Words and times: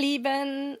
Lieben! 0.00 0.78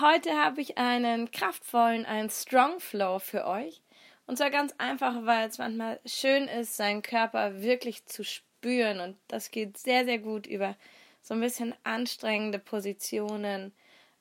Heute 0.00 0.32
habe 0.32 0.62
ich 0.62 0.78
einen 0.78 1.30
kraftvollen, 1.30 2.06
einen 2.06 2.30
Strong 2.30 2.80
Flow 2.80 3.18
für 3.18 3.46
euch. 3.46 3.82
Und 4.26 4.38
zwar 4.38 4.48
ganz 4.48 4.74
einfach, 4.78 5.26
weil 5.26 5.46
es 5.46 5.58
manchmal 5.58 6.00
schön 6.06 6.48
ist, 6.48 6.74
seinen 6.74 7.02
Körper 7.02 7.60
wirklich 7.60 8.06
zu 8.06 8.24
spüren. 8.24 9.00
Und 9.00 9.18
das 9.28 9.50
geht 9.50 9.76
sehr, 9.76 10.06
sehr 10.06 10.18
gut 10.18 10.46
über 10.46 10.74
so 11.20 11.34
ein 11.34 11.40
bisschen 11.40 11.74
anstrengende 11.84 12.58
Positionen, 12.58 13.74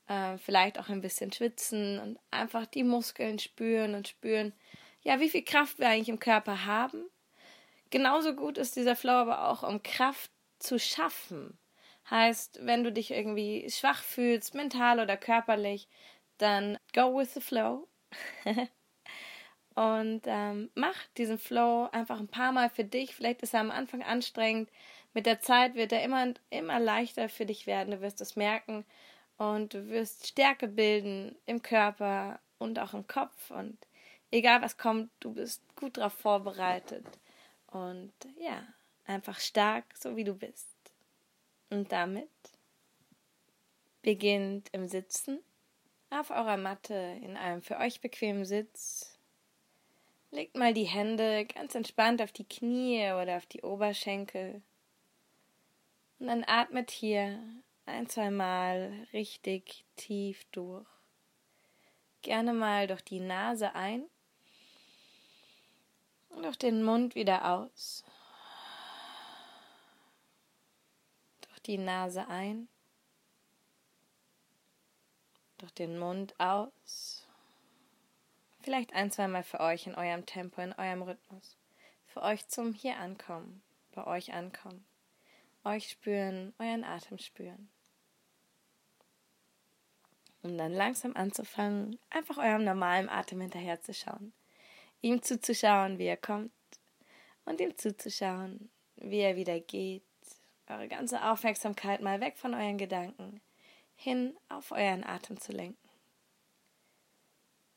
äh, 0.09 0.37
vielleicht 0.37 0.79
auch 0.79 0.89
ein 0.89 0.99
bisschen 0.99 1.31
schwitzen 1.31 1.97
und 1.99 2.19
einfach 2.29 2.65
die 2.65 2.83
Muskeln 2.83 3.39
spüren 3.39 3.95
und 3.95 4.09
spüren, 4.09 4.51
ja, 5.01 5.21
wie 5.21 5.29
viel 5.29 5.45
Kraft 5.45 5.79
wir 5.79 5.87
eigentlich 5.87 6.09
im 6.09 6.19
Körper 6.19 6.65
haben. 6.65 7.05
Genauso 7.89 8.35
gut 8.35 8.57
ist 8.57 8.75
dieser 8.75 8.97
Flow 8.97 9.13
aber 9.13 9.47
auch, 9.47 9.63
um 9.63 9.81
Kraft 9.81 10.29
zu 10.59 10.77
schaffen. 10.77 11.57
Heißt, 12.09 12.59
wenn 12.65 12.83
du 12.83 12.91
dich 12.91 13.11
irgendwie 13.11 13.69
schwach 13.69 14.03
fühlst, 14.03 14.53
mental 14.53 14.99
oder 14.99 15.17
körperlich, 15.17 15.87
dann 16.37 16.77
go 16.93 17.17
with 17.17 17.33
the 17.33 17.41
flow. 17.41 17.87
und 19.75 20.21
ähm, 20.25 20.69
mach 20.75 20.95
diesen 21.17 21.39
Flow 21.39 21.89
einfach 21.91 22.19
ein 22.19 22.27
paar 22.27 22.51
Mal 22.51 22.69
für 22.69 22.83
dich. 22.83 23.15
Vielleicht 23.15 23.41
ist 23.41 23.53
er 23.53 23.61
am 23.61 23.71
Anfang 23.71 24.03
anstrengend. 24.03 24.69
Mit 25.13 25.25
der 25.25 25.39
Zeit 25.39 25.75
wird 25.75 25.91
er 25.93 26.03
immer, 26.03 26.33
immer 26.49 26.79
leichter 26.79 27.29
für 27.29 27.45
dich 27.45 27.67
werden. 27.67 27.91
Du 27.91 28.01
wirst 28.01 28.21
es 28.21 28.35
merken 28.35 28.85
und 29.37 29.73
du 29.73 29.89
wirst 29.89 30.27
Stärke 30.27 30.67
bilden 30.67 31.35
im 31.45 31.61
Körper 31.61 32.39
und 32.57 32.79
auch 32.79 32.93
im 32.93 33.07
Kopf. 33.07 33.49
Und 33.49 33.77
egal 34.31 34.61
was 34.61 34.77
kommt, 34.77 35.09
du 35.19 35.33
bist 35.33 35.63
gut 35.75 35.97
darauf 35.97 36.13
vorbereitet. 36.13 37.05
Und 37.67 38.13
ja, 38.37 38.63
einfach 39.05 39.39
stark, 39.39 39.85
so 39.95 40.15
wie 40.15 40.23
du 40.23 40.35
bist. 40.35 40.74
Und 41.69 41.91
damit 41.91 42.29
beginnt 44.01 44.69
im 44.71 44.87
Sitzen 44.87 45.39
auf 46.09 46.29
eurer 46.29 46.57
Matte 46.57 46.93
in 47.23 47.35
einem 47.35 47.61
für 47.61 47.77
euch 47.77 48.01
bequemen 48.01 48.45
Sitz. 48.45 49.19
Legt 50.31 50.55
mal 50.55 50.73
die 50.73 50.83
Hände 50.83 51.45
ganz 51.45 51.75
entspannt 51.75 52.21
auf 52.21 52.31
die 52.31 52.47
Knie 52.47 53.11
oder 53.13 53.37
auf 53.37 53.45
die 53.45 53.61
Oberschenkel. 53.61 54.61
Und 56.19 56.27
dann 56.27 56.43
atmet 56.45 56.91
hier 56.91 57.39
ein, 57.85 58.07
zwei 58.07 58.29
Mal 58.29 59.07
richtig 59.11 59.85
tief 59.95 60.45
durch. 60.51 60.87
Gerne 62.21 62.53
mal 62.53 62.87
durch 62.87 63.01
die 63.01 63.19
Nase 63.19 63.75
ein 63.75 64.05
und 66.29 66.43
durch 66.43 66.57
den 66.57 66.83
Mund 66.83 67.15
wieder 67.15 67.51
aus. 67.51 68.04
Die 71.65 71.77
Nase 71.77 72.27
ein, 72.27 72.67
durch 75.57 75.73
den 75.73 75.97
Mund 75.97 76.39
aus. 76.39 77.27
Vielleicht 78.61 78.93
ein, 78.93 79.11
zweimal 79.11 79.43
für 79.43 79.59
euch 79.59 79.87
in 79.87 79.95
eurem 79.95 80.25
Tempo, 80.25 80.61
in 80.61 80.73
eurem 80.73 81.01
Rhythmus. 81.01 81.57
Für 82.07 82.21
euch 82.21 82.47
zum 82.47 82.73
hier 82.73 82.97
ankommen, 82.97 83.61
bei 83.91 84.05
euch 84.07 84.33
ankommen. 84.33 84.85
Euch 85.63 85.89
spüren, 85.89 86.53
euren 86.59 86.83
Atem 86.83 87.17
spüren. 87.17 87.69
Um 90.43 90.57
dann 90.57 90.73
langsam 90.73 91.15
anzufangen, 91.15 91.97
einfach 92.11 92.37
eurem 92.37 92.63
normalen 92.63 93.09
Atem 93.09 93.41
hinterher 93.41 93.81
zu 93.81 93.93
schauen. 93.93 94.33
Ihm 95.01 95.21
zuzuschauen, 95.23 95.97
wie 95.97 96.05
er 96.05 96.17
kommt 96.17 96.51
und 97.45 97.59
ihm 97.59 97.75
zuzuschauen, 97.77 98.69
wie 98.95 99.19
er 99.19 99.35
wieder 99.35 99.59
geht 99.59 100.04
eure 100.67 100.87
ganze 100.87 101.23
Aufmerksamkeit 101.23 102.01
mal 102.01 102.21
weg 102.21 102.37
von 102.37 102.53
euren 102.53 102.77
Gedanken 102.77 103.41
hin 103.95 104.37
auf 104.49 104.71
euren 104.71 105.03
Atem 105.03 105.39
zu 105.39 105.51
lenken. 105.51 105.89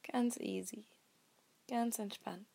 Ganz 0.03 0.37
easy, 0.38 0.87
ganz 1.69 1.98
entspannt. 1.98 2.47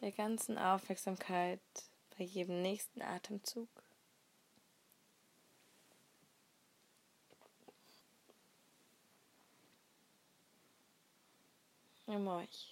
Der 0.00 0.12
ganzen 0.12 0.58
Aufmerksamkeit 0.58 1.60
bei 2.16 2.24
jedem 2.24 2.62
nächsten 2.62 3.02
Atemzug. 3.02 3.68
Um 12.06 12.26
euch 12.26 12.71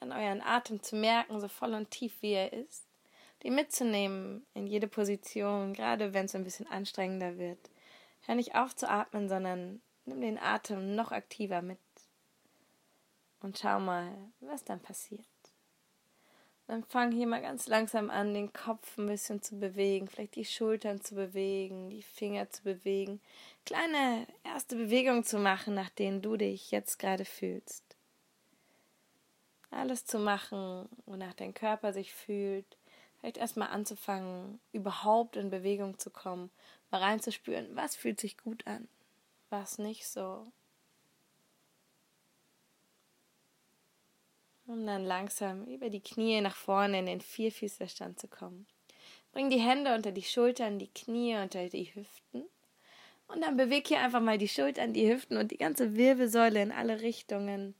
dann 0.00 0.12
euren 0.12 0.40
Atem 0.40 0.82
zu 0.82 0.96
merken, 0.96 1.40
so 1.40 1.48
voll 1.48 1.74
und 1.74 1.90
tief 1.90 2.14
wie 2.22 2.32
er 2.32 2.52
ist, 2.52 2.86
den 3.42 3.54
mitzunehmen 3.54 4.46
in 4.54 4.66
jede 4.66 4.88
Position, 4.88 5.74
gerade 5.74 6.12
wenn 6.14 6.24
es 6.24 6.34
ein 6.34 6.44
bisschen 6.44 6.66
anstrengender 6.66 7.38
wird. 7.38 7.70
Hör 8.22 8.34
nicht 8.34 8.54
auf 8.54 8.74
zu 8.74 8.88
atmen, 8.88 9.28
sondern 9.28 9.80
nimm 10.06 10.20
den 10.20 10.38
Atem 10.38 10.94
noch 10.94 11.12
aktiver 11.12 11.62
mit 11.62 11.78
und 13.40 13.58
schau 13.58 13.78
mal, 13.78 14.12
was 14.40 14.64
dann 14.64 14.80
passiert. 14.80 15.24
Dann 16.66 16.84
fang 16.84 17.10
hier 17.10 17.26
mal 17.26 17.42
ganz 17.42 17.66
langsam 17.66 18.10
an, 18.10 18.32
den 18.32 18.52
Kopf 18.52 18.96
ein 18.96 19.06
bisschen 19.06 19.42
zu 19.42 19.58
bewegen, 19.58 20.06
vielleicht 20.06 20.36
die 20.36 20.44
Schultern 20.44 21.00
zu 21.00 21.16
bewegen, 21.16 21.90
die 21.90 22.02
Finger 22.02 22.48
zu 22.50 22.62
bewegen, 22.62 23.20
kleine 23.66 24.26
erste 24.44 24.76
Bewegungen 24.76 25.24
zu 25.24 25.38
machen, 25.38 25.74
nach 25.74 25.90
denen 25.90 26.22
du 26.22 26.36
dich 26.36 26.70
jetzt 26.70 26.98
gerade 26.98 27.24
fühlst 27.24 27.89
alles 29.70 30.04
zu 30.04 30.18
machen, 30.18 30.88
wonach 31.06 31.34
dein 31.34 31.54
Körper 31.54 31.92
sich 31.92 32.12
fühlt. 32.12 32.66
Vielleicht 33.18 33.36
erstmal 33.36 33.68
anzufangen, 33.68 34.60
überhaupt 34.72 35.36
in 35.36 35.50
Bewegung 35.50 35.98
zu 35.98 36.10
kommen, 36.10 36.50
mal 36.90 37.02
reinzuspüren, 37.02 37.76
was 37.76 37.94
fühlt 37.94 38.18
sich 38.18 38.38
gut 38.38 38.66
an, 38.66 38.88
was 39.50 39.78
nicht 39.78 40.08
so. 40.08 40.46
Um 44.66 44.86
dann 44.86 45.04
langsam 45.04 45.66
über 45.66 45.90
die 45.90 46.00
Knie 46.00 46.40
nach 46.40 46.56
vorne 46.56 47.00
in 47.00 47.06
den 47.06 47.20
Vierfüßlerstand 47.20 48.18
zu 48.20 48.28
kommen. 48.28 48.66
Bring 49.32 49.50
die 49.50 49.60
Hände 49.60 49.94
unter 49.94 50.12
die 50.12 50.22
Schultern, 50.22 50.78
die 50.78 50.88
Knie 50.88 51.36
unter 51.36 51.68
die 51.68 51.94
Hüften. 51.94 52.44
Und 53.28 53.42
dann 53.42 53.56
beweg 53.56 53.86
hier 53.86 54.00
einfach 54.00 54.20
mal 54.20 54.38
die 54.38 54.48
Schultern, 54.48 54.92
die 54.92 55.08
Hüften 55.08 55.36
und 55.36 55.52
die 55.52 55.58
ganze 55.58 55.94
Wirbelsäule 55.94 56.62
in 56.62 56.72
alle 56.72 57.00
Richtungen. 57.00 57.74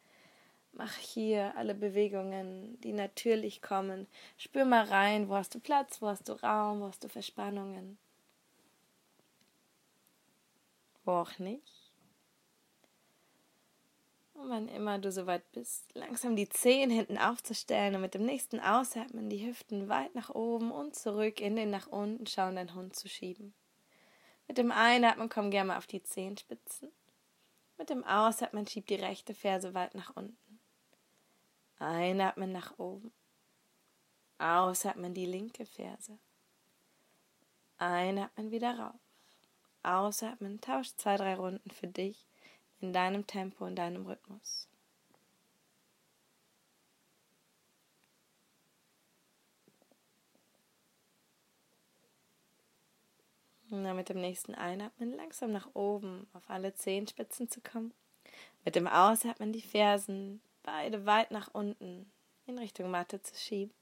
Mach 0.81 0.97
hier 0.97 1.55
alle 1.59 1.75
Bewegungen, 1.75 2.81
die 2.81 2.95
natürlich 2.95 3.61
kommen. 3.61 4.07
Spür 4.39 4.65
mal 4.65 4.85
rein, 4.85 5.29
wo 5.29 5.35
hast 5.35 5.55
du 5.55 5.61
Platz, 5.61 6.01
wo 6.01 6.07
hast 6.07 6.27
du 6.31 6.33
Raum, 6.33 6.81
wo 6.81 6.87
hast 6.87 7.05
du 7.05 7.11
Verspannungen. 7.11 7.99
Wo 11.05 11.11
auch 11.11 11.39
nicht. 11.39 11.93
Und 14.33 14.49
wann 14.49 14.69
immer 14.69 14.99
du 14.99 15.13
soweit 15.13 15.53
bist, 15.53 15.85
langsam 15.93 16.35
die 16.35 16.49
Zehen 16.49 16.89
hinten 16.89 17.19
aufzustellen 17.19 17.95
und 17.97 18.01
mit 18.01 18.15
dem 18.15 18.25
nächsten 18.25 18.59
Ausatmen 18.59 19.29
die 19.29 19.47
Hüften 19.47 19.91
weit 19.91 20.15
nach 20.15 20.31
oben 20.31 20.73
und 20.73 20.97
zurück 20.97 21.43
in 21.43 21.57
den 21.57 21.69
nach 21.69 21.89
unten 21.89 22.27
schauenden 22.27 22.75
Hund 22.75 22.97
zu 22.97 23.07
schieben. 23.07 23.53
Mit 24.49 24.57
dem 24.57 24.73
Einatmen 24.73 25.29
komm 25.29 25.51
gerne 25.51 25.69
mal 25.69 25.77
auf 25.77 25.87
die 25.87 26.03
Zehenspitzen. 26.03 26.91
Mit 27.77 27.91
dem 27.91 28.03
Ausatmen 28.03 28.67
schieb 28.67 28.87
die 28.87 28.95
rechte 28.95 29.35
Ferse 29.35 29.75
weit 29.75 29.95
nach 29.95 30.17
unten. 30.17 30.40
Einatmen 31.81 32.53
nach 32.53 32.79
oben. 32.79 33.11
Ausatmen 34.39 35.15
die 35.15 35.27
linke 35.27 35.65
Ferse. 35.65 36.19
Einatmen 37.79 38.51
wieder 38.51 38.79
rauf. 38.79 39.01
Ausatmen, 39.83 40.61
tausch 40.61 40.95
zwei, 40.97 41.17
drei 41.17 41.35
Runden 41.35 41.71
für 41.71 41.89
dich 41.89 42.27
in 42.81 42.93
deinem 42.93 43.27
Tempo, 43.27 43.65
in 43.65 43.77
deinem 43.77 44.07
Rhythmus. 44.07 44.69
Und 53.71 53.85
dann 53.85 53.97
mit 53.97 54.09
dem 54.11 54.21
nächsten 54.21 54.55
Einatmen 54.55 55.17
langsam 55.17 55.53
nach 55.53 55.75
oben 55.75 56.27
auf 56.35 56.51
alle 56.51 56.75
Zehenspitzen 56.75 57.49
zu 57.49 57.63
kommen. 57.63 57.95
Mit 58.65 58.75
dem 58.75 58.87
Ausatmen 58.87 59.53
die 59.53 59.63
Fersen 59.63 60.43
beide 60.71 61.05
weit 61.05 61.33
nach 61.33 61.53
unten 61.53 62.11
in 62.47 62.59
Richtung 62.59 62.91
Matte 62.91 63.21
zu 63.21 63.35
schieben. 63.35 63.75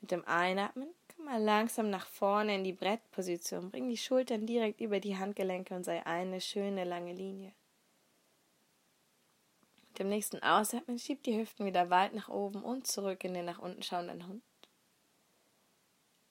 Mit 0.00 0.10
dem 0.10 0.24
Einatmen 0.24 0.88
komm 1.14 1.26
mal 1.26 1.42
langsam 1.42 1.90
nach 1.90 2.06
vorne 2.06 2.54
in 2.54 2.64
die 2.64 2.72
Brettposition. 2.72 3.70
Bring 3.70 3.90
die 3.90 3.98
Schultern 3.98 4.46
direkt 4.46 4.80
über 4.80 4.98
die 4.98 5.16
Handgelenke 5.16 5.74
und 5.74 5.84
sei 5.84 6.04
eine 6.06 6.40
schöne 6.40 6.84
lange 6.84 7.12
Linie. 7.12 7.52
Mit 9.88 9.98
dem 9.98 10.08
nächsten 10.08 10.42
Ausatmen 10.42 10.98
schieb 10.98 11.22
die 11.22 11.38
Hüften 11.38 11.66
wieder 11.66 11.90
weit 11.90 12.14
nach 12.14 12.28
oben 12.28 12.62
und 12.62 12.86
zurück 12.86 13.22
in 13.24 13.34
den 13.34 13.44
nach 13.44 13.58
unten 13.58 13.82
schauenden 13.82 14.26
Hund. 14.26 14.42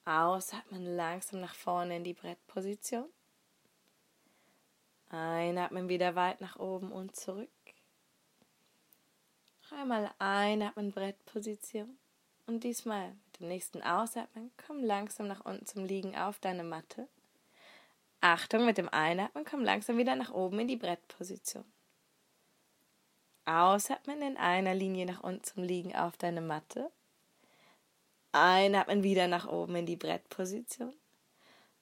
Ausatmen 0.04 0.84
langsam 0.84 1.40
nach 1.40 1.54
vorne 1.54 1.96
in 1.96 2.04
die 2.04 2.14
Brettposition. 2.14 3.08
Einatmen 5.10 5.88
wieder 5.88 6.14
weit 6.16 6.40
nach 6.40 6.56
oben 6.58 6.90
und 6.90 7.14
zurück. 7.14 7.48
Einmal 9.70 10.10
einatmen, 10.18 10.92
Brettposition. 10.92 11.98
Und 12.46 12.62
diesmal 12.62 13.08
mit 13.08 13.40
dem 13.40 13.48
nächsten 13.48 13.82
Ausatmen 13.82 14.52
komm 14.64 14.84
langsam 14.84 15.26
nach 15.26 15.44
unten 15.44 15.66
zum 15.66 15.84
Liegen 15.84 16.16
auf 16.16 16.38
deine 16.38 16.62
Matte. 16.62 17.08
Achtung, 18.20 18.64
mit 18.64 18.78
dem 18.78 18.88
Einatmen 18.88 19.44
komm 19.44 19.64
langsam 19.64 19.98
wieder 19.98 20.14
nach 20.14 20.32
oben 20.32 20.60
in 20.60 20.68
die 20.68 20.76
Brettposition. 20.76 21.64
Ausatmen 23.44 24.22
in 24.22 24.36
einer 24.36 24.74
Linie 24.74 25.06
nach 25.06 25.22
unten 25.22 25.44
zum 25.44 25.62
Liegen 25.64 25.94
auf 25.94 26.16
deine 26.16 26.40
Matte. 26.40 26.90
Einatmen 28.32 29.02
wieder 29.02 29.26
nach 29.26 29.48
oben 29.48 29.76
in 29.76 29.86
die 29.86 29.96
Brettposition. 29.96 30.94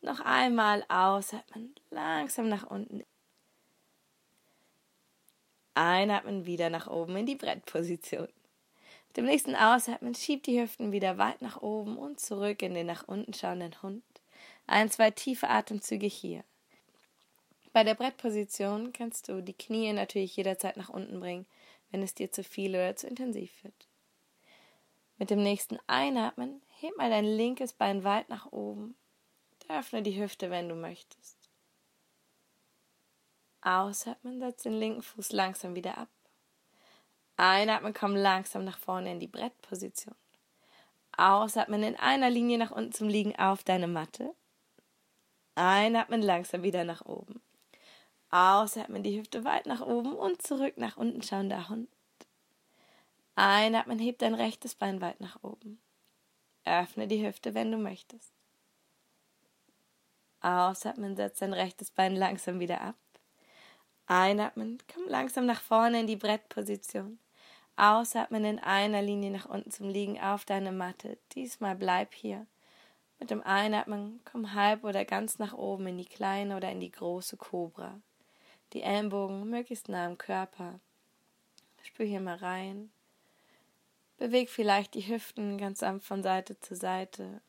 Noch 0.00 0.20
einmal 0.20 0.84
ausatmen, 0.88 1.74
langsam 1.90 2.48
nach 2.48 2.70
unten. 2.70 3.04
Einatmen 5.74 6.46
wieder 6.46 6.70
nach 6.70 6.86
oben 6.86 7.16
in 7.16 7.26
die 7.26 7.36
Brettposition. 7.36 8.28
Mit 9.08 9.16
dem 9.16 9.26
nächsten 9.26 9.54
Ausatmen 9.54 10.14
schiebt 10.14 10.46
die 10.46 10.60
Hüften 10.60 10.92
wieder 10.92 11.18
weit 11.18 11.42
nach 11.42 11.62
oben 11.62 11.96
und 11.96 12.20
zurück 12.20 12.62
in 12.62 12.74
den 12.74 12.86
nach 12.86 13.06
unten 13.06 13.34
schauenden 13.34 13.80
Hund. 13.82 14.02
Ein, 14.66 14.90
zwei 14.90 15.10
tiefe 15.10 15.48
Atemzüge 15.48 16.06
hier. 16.06 16.44
Bei 17.72 17.84
der 17.84 17.94
Brettposition 17.94 18.92
kannst 18.92 19.28
du 19.28 19.42
die 19.42 19.52
Knie 19.52 19.92
natürlich 19.92 20.36
jederzeit 20.36 20.76
nach 20.76 20.88
unten 20.88 21.20
bringen, 21.20 21.46
wenn 21.90 22.02
es 22.02 22.14
dir 22.14 22.30
zu 22.30 22.44
viel 22.44 22.70
oder 22.70 22.96
zu 22.96 23.06
intensiv 23.06 23.50
wird. 23.62 23.88
Mit 25.18 25.30
dem 25.30 25.42
nächsten 25.42 25.78
Einatmen 25.86 26.62
heb 26.80 26.96
mal 26.96 27.10
dein 27.10 27.24
linkes 27.24 27.72
Bein 27.72 28.04
weit 28.04 28.28
nach 28.28 28.50
oben. 28.52 28.96
Öffne 29.68 30.02
die 30.02 30.20
Hüfte, 30.20 30.50
wenn 30.50 30.68
du 30.68 30.74
möchtest. 30.74 31.33
Ausatmen, 33.64 34.40
setz 34.40 34.62
den 34.62 34.74
linken 34.74 35.02
Fuß 35.02 35.32
langsam 35.32 35.74
wieder 35.74 35.96
ab. 35.96 36.08
Einatmen, 37.38 37.94
komm 37.94 38.14
langsam 38.14 38.62
nach 38.62 38.78
vorne 38.78 39.10
in 39.12 39.20
die 39.20 39.26
Brettposition. 39.26 40.14
Ausatmen 41.16 41.82
in 41.82 41.96
einer 41.96 42.28
Linie 42.28 42.58
nach 42.58 42.70
unten 42.70 42.92
zum 42.92 43.08
Liegen 43.08 43.34
auf 43.36 43.64
deine 43.64 43.86
Matte. 43.86 44.34
Einatmen 45.54 46.20
langsam 46.20 46.62
wieder 46.62 46.84
nach 46.84 47.06
oben. 47.06 47.40
Ausatmen 48.30 49.02
die 49.02 49.18
Hüfte 49.18 49.44
weit 49.44 49.64
nach 49.64 49.80
oben 49.80 50.12
und 50.12 50.42
zurück 50.42 50.76
nach 50.76 50.98
unten 50.98 51.22
schauender 51.22 51.70
Hund. 51.70 51.88
Einatmen, 53.36 53.98
heb 53.98 54.18
dein 54.18 54.34
rechtes 54.34 54.74
Bein 54.74 55.00
weit 55.00 55.20
nach 55.20 55.42
oben. 55.42 55.80
Öffne 56.64 57.08
die 57.08 57.26
Hüfte, 57.26 57.54
wenn 57.54 57.72
du 57.72 57.78
möchtest. 57.78 58.32
Ausatmen, 60.40 61.16
setz 61.16 61.38
dein 61.38 61.54
rechtes 61.54 61.90
Bein 61.90 62.14
langsam 62.14 62.60
wieder 62.60 62.82
ab. 62.82 62.96
Einatmen, 64.06 64.78
komm 64.92 65.08
langsam 65.08 65.46
nach 65.46 65.60
vorne 65.60 66.00
in 66.00 66.06
die 66.06 66.16
Brettposition. 66.16 67.18
Ausatmen 67.76 68.44
in 68.44 68.58
einer 68.58 69.02
Linie 69.02 69.30
nach 69.30 69.46
unten 69.46 69.70
zum 69.70 69.88
Liegen 69.88 70.20
auf 70.20 70.44
deine 70.44 70.72
Matte. 70.72 71.18
Diesmal 71.32 71.74
bleib 71.74 72.14
hier. 72.14 72.46
Mit 73.18 73.30
dem 73.30 73.42
Einatmen 73.42 74.20
komm 74.24 74.54
halb 74.54 74.84
oder 74.84 75.04
ganz 75.04 75.38
nach 75.38 75.54
oben 75.54 75.86
in 75.88 75.98
die 75.98 76.04
kleine 76.04 76.56
oder 76.56 76.70
in 76.70 76.80
die 76.80 76.90
große 76.90 77.36
Kobra 77.36 78.00
die 78.74 78.82
Ellenbogen 78.82 79.48
möglichst 79.48 79.88
nah 79.88 80.04
am 80.04 80.18
Körper. 80.18 80.80
Spür 81.82 82.06
hier 82.06 82.20
mal 82.20 82.36
rein. 82.36 82.90
Beweg 84.18 84.50
vielleicht 84.50 84.94
die 84.94 85.06
Hüften 85.06 85.58
ganz 85.58 85.80
sanft 85.80 86.06
von 86.06 86.22
Seite 86.22 86.58
zu 86.60 86.74
Seite. 86.74 87.40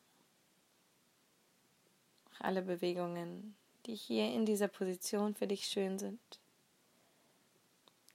Mach 2.30 2.40
alle 2.42 2.62
Bewegungen, 2.62 3.56
die 3.86 3.94
hier 3.94 4.32
in 4.32 4.46
dieser 4.46 4.68
Position 4.68 5.34
für 5.34 5.46
dich 5.46 5.66
schön 5.66 5.98
sind. 5.98 6.20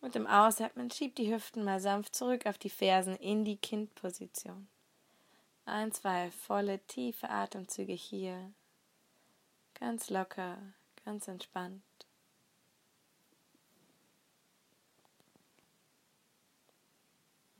Mit 0.01 0.15
dem 0.15 0.25
Ausatmen 0.25 0.89
schieb 0.89 1.15
die 1.15 1.31
Hüften 1.31 1.63
mal 1.63 1.80
sanft 1.80 2.15
zurück 2.15 2.48
auf 2.48 2.57
die 2.57 2.71
Fersen 2.71 3.15
in 3.18 3.45
die 3.45 3.57
Kindposition. 3.57 4.68
Ein, 5.65 5.92
zwei 5.92 6.31
volle, 6.31 6.80
tiefe 6.88 7.30
Atemzüge 7.30 7.94
hier. 7.94 8.51
Ganz 9.75 10.09
locker, 10.09 10.57
ganz 11.06 11.27
entspannt. 11.27 11.83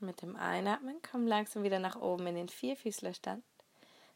Mit 0.00 0.20
dem 0.20 0.34
Einatmen 0.34 0.96
komm 1.08 1.28
langsam 1.28 1.62
wieder 1.62 1.78
nach 1.78 1.94
oben 1.94 2.26
in 2.26 2.34
den 2.34 2.48
Vierfüßlerstand. 2.48 3.44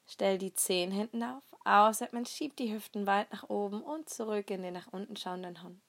Stell 0.09 0.37
die 0.37 0.53
Zehen 0.53 0.91
hinten 0.91 1.23
auf. 1.23 1.45
Ausatmen, 1.65 2.27
schieb 2.27 2.57
die 2.57 2.75
Hüften 2.75 3.07
weit 3.07 3.31
nach 3.33 3.49
oben 3.49 3.83
und 3.83 4.09
zurück 4.09 4.51
in 4.51 4.63
den 4.63 4.75
nach 4.75 4.89
unten 4.93 5.17
schauenden 5.17 5.63
Hund. 5.63 5.81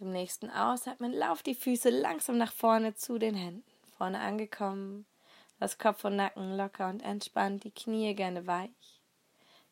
Dem 0.00 0.12
nächsten 0.12 0.50
Ausatmen, 0.50 1.12
lauf 1.12 1.42
die 1.42 1.54
Füße 1.54 1.88
langsam 1.88 2.36
nach 2.36 2.52
vorne 2.52 2.94
zu 2.94 3.18
den 3.18 3.34
Händen. 3.34 3.64
Vorne 3.96 4.20
angekommen, 4.20 5.06
lass 5.58 5.78
Kopf 5.78 6.04
und 6.04 6.16
Nacken 6.16 6.56
locker 6.56 6.90
und 6.90 7.02
entspannt, 7.02 7.64
die 7.64 7.70
Knie 7.70 8.14
gerne 8.14 8.46
weich. 8.46 9.00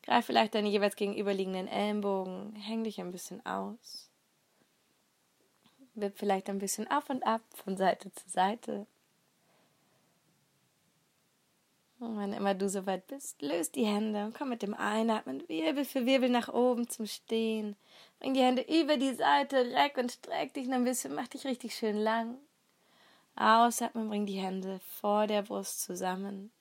Greif 0.01 0.25
vielleicht 0.25 0.55
deine 0.55 0.69
jeweils 0.69 0.95
gegenüberliegenden 0.95 1.67
Ellenbogen, 1.67 2.55
häng 2.55 2.83
dich 2.83 2.99
ein 2.99 3.11
bisschen 3.11 3.45
aus. 3.45 4.09
Wipp 5.93 6.17
vielleicht 6.17 6.49
ein 6.49 6.59
bisschen 6.59 6.89
auf 6.89 7.09
und 7.09 7.25
ab 7.25 7.41
von 7.53 7.77
Seite 7.77 8.11
zu 8.11 8.27
Seite. 8.27 8.87
Und 12.05 12.19
wenn 12.19 12.33
immer 12.33 12.53
du 12.53 12.69
soweit 12.69 13.07
bist, 13.07 13.41
löst 13.41 13.75
die 13.75 13.85
Hände 13.85 14.25
und 14.25 14.35
komm 14.35 14.49
mit 14.49 14.61
dem 14.61 14.73
Einatmen 14.73 15.47
Wirbel 15.47 15.85
für 15.85 16.05
Wirbel 16.05 16.29
nach 16.29 16.49
oben 16.49 16.87
zum 16.87 17.05
Stehen. 17.05 17.75
Bring 18.19 18.33
die 18.33 18.41
Hände 18.41 18.61
über 18.61 18.97
die 18.97 19.13
Seite, 19.13 19.57
reck 19.73 19.97
und 19.97 20.11
streck 20.11 20.53
dich 20.53 20.67
noch 20.67 20.75
ein 20.75 20.83
bisschen, 20.83 21.15
mach 21.15 21.27
dich 21.27 21.45
richtig 21.45 21.75
schön 21.75 21.97
lang. 21.97 22.37
Ausatmen, 23.35 24.09
bring 24.09 24.25
die 24.25 24.39
Hände 24.39 24.79
vor 25.01 25.27
der 25.27 25.41
Brust 25.41 25.81
zusammen. 25.83 26.51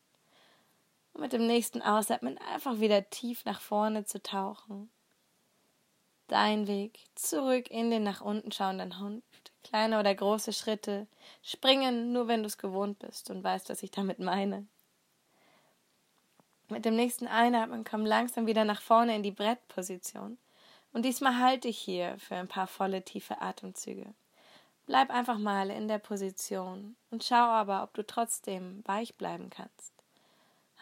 Und 1.13 1.21
mit 1.21 1.33
dem 1.33 1.47
nächsten 1.47 1.83
Ausatmen 1.83 2.39
einfach 2.53 2.81
wieder 2.81 3.09
tief 3.11 3.45
nach 3.45 3.61
vorne 3.61 4.05
zu 4.05 4.23
tauchen 4.23 4.91
dein 6.29 6.67
Weg 6.67 6.99
zurück 7.15 7.71
in 7.71 7.91
den 7.91 8.03
nach 8.03 8.21
unten 8.21 8.53
schauenden 8.53 8.99
Hund. 8.99 9.23
Kleine 9.63 9.99
oder 9.99 10.15
große 10.15 10.53
Schritte. 10.53 11.07
Springen, 11.43 12.13
nur 12.13 12.29
wenn 12.29 12.43
du 12.43 12.47
es 12.47 12.59
gewohnt 12.59 12.99
bist 12.99 13.31
und 13.31 13.43
weißt, 13.43 13.69
was 13.69 13.83
ich 13.83 13.91
damit 13.91 14.19
meine. 14.19 14.67
Mit 16.75 16.85
dem 16.85 16.97
nächsten 16.97 17.29
Einatmen 17.29 17.85
komm 17.85 18.05
langsam 18.05 18.49
wieder 18.49 18.65
nach 18.65 18.83
vorne 18.83 19.15
in 19.15 19.23
die 19.23 19.31
Brettposition. 19.31 20.39
Und 20.93 21.05
diesmal 21.05 21.39
halte 21.39 21.69
ich 21.69 21.79
hier 21.79 22.17
für 22.19 22.35
ein 22.35 22.49
paar 22.49 22.67
volle, 22.67 23.03
tiefe 23.03 23.41
Atemzüge. 23.41 24.13
Bleib 24.85 25.11
einfach 25.11 25.39
mal 25.39 25.71
in 25.71 25.87
der 25.87 25.99
Position 25.99 26.97
und 27.13 27.23
schau 27.23 27.37
aber, 27.37 27.85
ob 27.85 27.95
du 27.95 28.05
trotzdem 28.05 28.83
weich 28.87 29.15
bleiben 29.15 29.51
kannst. 29.51 29.93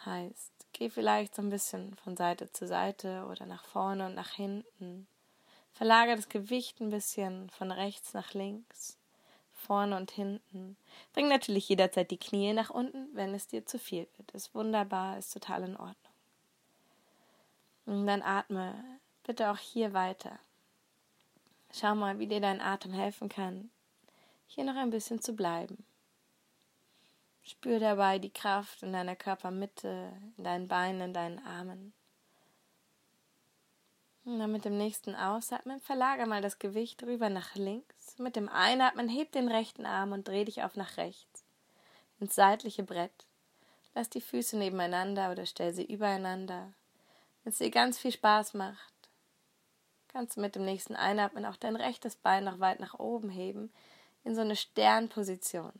Heißt, 0.03 0.51
geh 0.73 0.89
vielleicht 0.89 1.35
so 1.35 1.43
ein 1.43 1.51
bisschen 1.51 1.95
von 2.03 2.17
Seite 2.17 2.51
zu 2.51 2.65
Seite 2.65 3.27
oder 3.29 3.45
nach 3.45 3.63
vorne 3.63 4.07
und 4.07 4.15
nach 4.15 4.31
hinten. 4.31 5.05
Verlagere 5.73 6.15
das 6.15 6.27
Gewicht 6.27 6.81
ein 6.81 6.89
bisschen 6.89 7.51
von 7.51 7.69
rechts 7.69 8.15
nach 8.15 8.33
links, 8.33 8.97
vorne 9.65 9.95
und 9.95 10.11
hinten. 10.11 10.77
Bring 11.13 11.27
natürlich 11.27 11.69
jederzeit 11.69 12.11
die 12.11 12.17
Knie 12.17 12.53
nach 12.53 12.69
unten, 12.69 13.07
wenn 13.13 13.33
es 13.33 13.47
dir 13.47 13.65
zu 13.65 13.79
viel 13.79 14.07
wird. 14.17 14.31
Ist 14.31 14.53
wunderbar, 14.53 15.17
ist 15.17 15.33
total 15.33 15.63
in 15.63 15.77
Ordnung. 15.77 16.13
Und 17.85 18.07
dann 18.07 18.21
atme 18.21 18.73
bitte 19.23 19.49
auch 19.51 19.57
hier 19.57 19.93
weiter. 19.93 20.39
Schau 21.71 21.95
mal, 21.95 22.19
wie 22.19 22.27
dir 22.27 22.41
dein 22.41 22.61
Atem 22.61 22.93
helfen 22.93 23.29
kann, 23.29 23.71
hier 24.45 24.63
noch 24.63 24.75
ein 24.75 24.91
bisschen 24.91 25.21
zu 25.21 25.33
bleiben. 25.33 25.83
Spür 27.41 27.79
dabei 27.79 28.19
die 28.19 28.29
Kraft 28.29 28.83
in 28.83 28.93
deiner 28.93 29.15
Körpermitte, 29.15 30.13
in 30.37 30.43
deinen 30.43 30.67
Beinen, 30.67 31.01
in 31.01 31.13
deinen 31.13 31.45
Armen. 31.45 31.93
Und 34.25 34.39
dann 34.39 34.51
mit 34.51 34.63
dem 34.63 34.77
nächsten 34.77 35.15
Ausatmen 35.15 35.81
verlagere 35.81 36.27
mal 36.27 36.41
das 36.41 36.57
Gewicht 36.57 37.03
rüber 37.03 37.29
nach 37.29 37.55
links. 37.55 38.17
Mit 38.19 38.37
dem 38.37 38.47
Einatmen 38.47 39.09
heb 39.09 39.33
den 39.33 39.49
rechten 39.49 39.85
Arm 39.85 40.13
und 40.13 40.27
dreh 40.27 40.45
dich 40.45 40.63
auf 40.63 40.75
nach 40.75 40.95
rechts. 40.95 41.43
Ins 42.19 42.35
seitliche 42.35 42.83
Brett. 42.83 43.25
Lass 43.93 44.09
die 44.09 44.21
Füße 44.21 44.57
nebeneinander 44.57 45.31
oder 45.31 45.45
stell 45.45 45.73
sie 45.73 45.83
übereinander. 45.83 46.73
Wenn 47.43 47.51
es 47.51 47.57
dir 47.57 47.69
ganz 47.69 47.99
viel 47.99 48.13
Spaß 48.13 48.53
macht, 48.53 48.93
kannst 50.07 50.37
du 50.37 50.41
mit 50.41 50.55
dem 50.55 50.63
nächsten 50.63 50.95
Einatmen 50.95 51.45
auch 51.45 51.57
dein 51.57 51.75
rechtes 51.75 52.15
Bein 52.15 52.45
noch 52.45 52.59
weit 52.59 52.79
nach 52.79 52.97
oben 52.99 53.29
heben, 53.29 53.73
in 54.23 54.35
so 54.35 54.41
eine 54.41 54.55
Sternposition. 54.55 55.73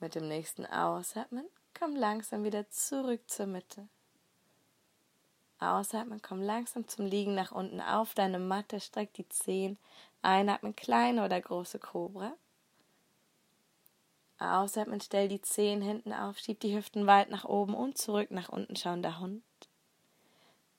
Mit 0.00 0.14
dem 0.14 0.26
nächsten 0.26 0.64
Ausatmen 0.64 1.46
komm 1.78 1.96
langsam 1.96 2.44
wieder 2.44 2.70
zurück 2.70 3.28
zur 3.28 3.46
Mitte. 3.46 3.88
Ausatmen, 5.58 6.20
komm 6.20 6.42
langsam 6.42 6.88
zum 6.88 7.06
Liegen 7.06 7.34
nach 7.34 7.52
unten 7.52 7.80
auf 7.80 8.14
deine 8.14 8.38
Matte, 8.38 8.80
streck 8.80 9.12
die 9.14 9.28
Zehen. 9.28 9.78
Einatmen, 10.22 10.74
kleine 10.74 11.24
oder 11.24 11.40
große 11.40 11.78
Kobra. 11.78 12.34
Ausatmen, 14.38 15.00
stell 15.00 15.28
die 15.28 15.40
Zehen 15.40 15.80
hinten 15.80 16.12
auf, 16.12 16.38
schieb 16.38 16.60
die 16.60 16.76
Hüften 16.76 17.06
weit 17.06 17.30
nach 17.30 17.44
oben 17.44 17.74
und 17.74 17.96
zurück 17.96 18.30
nach 18.30 18.48
unten 18.48 18.76
schauender 18.76 19.20
Hund. 19.20 19.42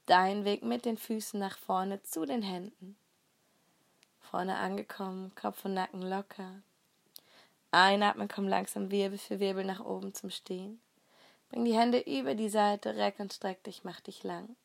Dein 0.06 0.46
Weg 0.46 0.64
mit 0.64 0.86
den 0.86 0.98
Füßen 0.98 1.40
nach 1.40 1.58
vorne 1.58 2.04
zu 2.04 2.26
den 2.26 2.44
Händen. 2.44 2.96
Vorne 4.20 4.58
angekommen, 4.58 5.34
Kopf 5.36 5.66
und 5.66 5.74
Nacken 5.74 6.02
locker. 6.02 6.62
Einatmen, 7.72 8.28
komm 8.28 8.48
langsam 8.48 8.92
Wirbel 8.92 9.18
für 9.18 9.40
Wirbel 9.40 9.66
nach 9.66 9.84
oben 9.84 10.14
zum 10.14 10.30
Stehen. 10.30 10.80
Bring 11.50 11.66
die 11.66 11.78
Hände 11.78 12.00
über 12.00 12.36
die 12.36 12.50
Seite, 12.50 12.96
reck 12.96 13.20
und 13.20 13.34
streck 13.34 13.64
dich, 13.64 13.84
mach 13.84 14.00
dich 14.02 14.24
lang. 14.24 14.56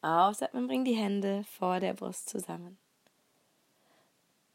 Ausatmen, 0.00 0.66
bring 0.66 0.84
die 0.84 0.94
Hände 0.94 1.44
vor 1.58 1.80
der 1.80 1.94
Brust 1.94 2.28
zusammen. 2.28 2.78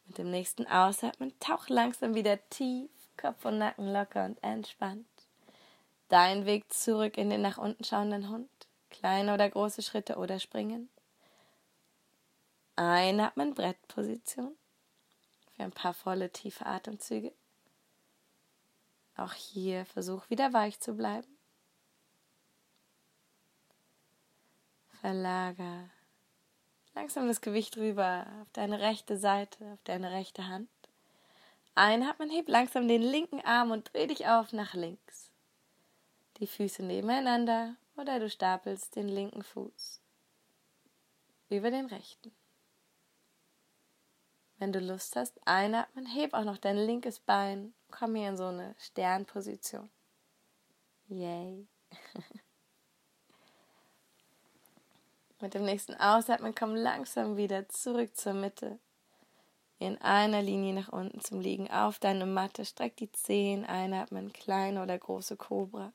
Mit 0.05 0.17
dem 0.17 0.31
nächsten 0.31 0.67
Ausatmen 0.67 1.33
tauch 1.39 1.69
langsam 1.69 2.15
wieder 2.15 2.37
tief, 2.49 2.89
Kopf 3.17 3.45
und 3.45 3.57
Nacken 3.57 3.91
locker 3.91 4.25
und 4.25 4.41
entspannt. 4.43 5.05
Dein 6.09 6.45
Weg 6.45 6.71
zurück 6.71 7.17
in 7.17 7.29
den 7.29 7.41
nach 7.41 7.57
unten 7.57 7.83
schauenden 7.83 8.29
Hund. 8.29 8.49
Kleine 8.89 9.33
oder 9.33 9.49
große 9.49 9.81
Schritte 9.81 10.17
oder 10.17 10.39
springen. 10.39 10.89
Einatmen, 12.75 13.53
Brettposition. 13.53 14.55
Für 15.55 15.63
ein 15.63 15.71
paar 15.71 15.93
volle, 15.93 16.31
tiefe 16.31 16.65
Atemzüge. 16.65 17.33
Auch 19.17 19.33
hier 19.33 19.85
versuch 19.85 20.29
wieder 20.29 20.53
weich 20.53 20.79
zu 20.79 20.93
bleiben. 20.93 21.32
Verlager 25.03 25.89
langsam 26.95 27.27
das 27.27 27.41
Gewicht 27.41 27.75
rüber 27.75 28.25
auf 28.41 28.47
deine 28.53 28.79
rechte 28.79 29.17
Seite, 29.17 29.73
auf 29.73 29.83
deine 29.83 30.11
rechte 30.11 30.47
Hand. 30.47 30.69
Einatmen, 31.75 32.29
heb 32.29 32.47
langsam 32.47 32.87
den 32.87 33.01
linken 33.01 33.41
Arm 33.41 33.71
und 33.71 33.91
dreh 33.91 34.07
dich 34.07 34.27
auf 34.27 34.53
nach 34.53 34.75
links. 34.75 35.29
Die 36.37 36.47
Füße 36.47 36.83
nebeneinander 36.83 37.75
oder 37.97 38.17
du 38.21 38.29
stapelst 38.29 38.95
den 38.95 39.09
linken 39.09 39.43
Fuß 39.43 39.99
über 41.49 41.69
den 41.69 41.87
rechten. 41.87 42.33
Wenn 44.57 44.71
du 44.71 44.79
Lust 44.79 45.17
hast, 45.17 45.37
einatmen, 45.45 46.05
heb 46.05 46.33
auch 46.33 46.45
noch 46.45 46.59
dein 46.59 46.77
linkes 46.77 47.19
Bein, 47.19 47.73
komm 47.91 48.15
hier 48.15 48.29
in 48.29 48.37
so 48.37 48.45
eine 48.45 48.73
Sternposition. 48.79 49.89
Yay. 51.09 51.67
Mit 55.43 55.55
dem 55.55 55.65
nächsten 55.65 55.95
Ausatmen 55.95 56.55
komm 56.55 56.73
langsam 56.73 57.35
wieder 57.35 57.67
zurück 57.67 58.15
zur 58.15 58.31
Mitte. 58.31 58.79
In 59.77 59.97
einer 59.97 60.41
Linie 60.41 60.73
nach 60.73 60.87
unten 60.87 61.19
zum 61.19 61.41
Liegen 61.41 61.69
auf 61.69 61.99
deine 61.99 62.25
Matte. 62.25 62.63
Streck 62.63 62.95
die 62.95 63.11
Zehen, 63.11 63.65
einatmen, 63.65 64.31
kleine 64.31 64.81
oder 64.81 64.97
große 64.97 65.35
Kobra. 65.35 65.91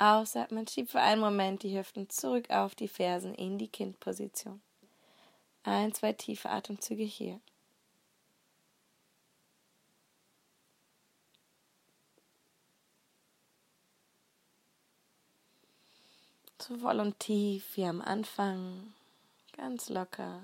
Ausatmen, 0.00 0.66
schieb 0.66 0.90
für 0.90 1.00
einen 1.00 1.20
Moment 1.20 1.62
die 1.62 1.78
Hüften 1.78 2.10
zurück 2.10 2.50
auf 2.50 2.74
die 2.74 2.88
Fersen 2.88 3.32
in 3.36 3.58
die 3.58 3.68
Kindposition. 3.68 4.60
Ein, 5.62 5.94
zwei 5.94 6.14
tiefe 6.14 6.50
Atemzüge 6.50 7.04
hier. 7.04 7.38
Voll 16.76 17.00
und 17.00 17.18
tief 17.18 17.76
wie 17.76 17.84
am 17.84 18.00
Anfang. 18.02 18.92
Ganz 19.56 19.88
locker. 19.88 20.42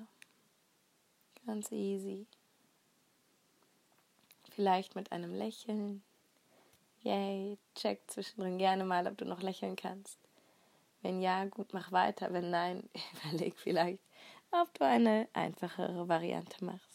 Ganz 1.46 1.70
easy. 1.70 2.26
Vielleicht 4.50 4.94
mit 4.94 5.12
einem 5.12 5.34
Lächeln. 5.34 6.02
Yay, 7.02 7.58
check 7.74 8.00
zwischendrin 8.06 8.56
gerne 8.56 8.84
mal, 8.84 9.06
ob 9.06 9.18
du 9.18 9.26
noch 9.26 9.42
lächeln 9.42 9.76
kannst. 9.76 10.18
Wenn 11.02 11.20
ja, 11.20 11.44
gut, 11.44 11.74
mach 11.74 11.92
weiter. 11.92 12.32
Wenn 12.32 12.50
nein, 12.50 12.88
überleg 13.24 13.54
vielleicht, 13.58 14.00
ob 14.50 14.72
du 14.74 14.86
eine 14.86 15.28
einfachere 15.34 16.08
Variante 16.08 16.64
machst. 16.64 16.93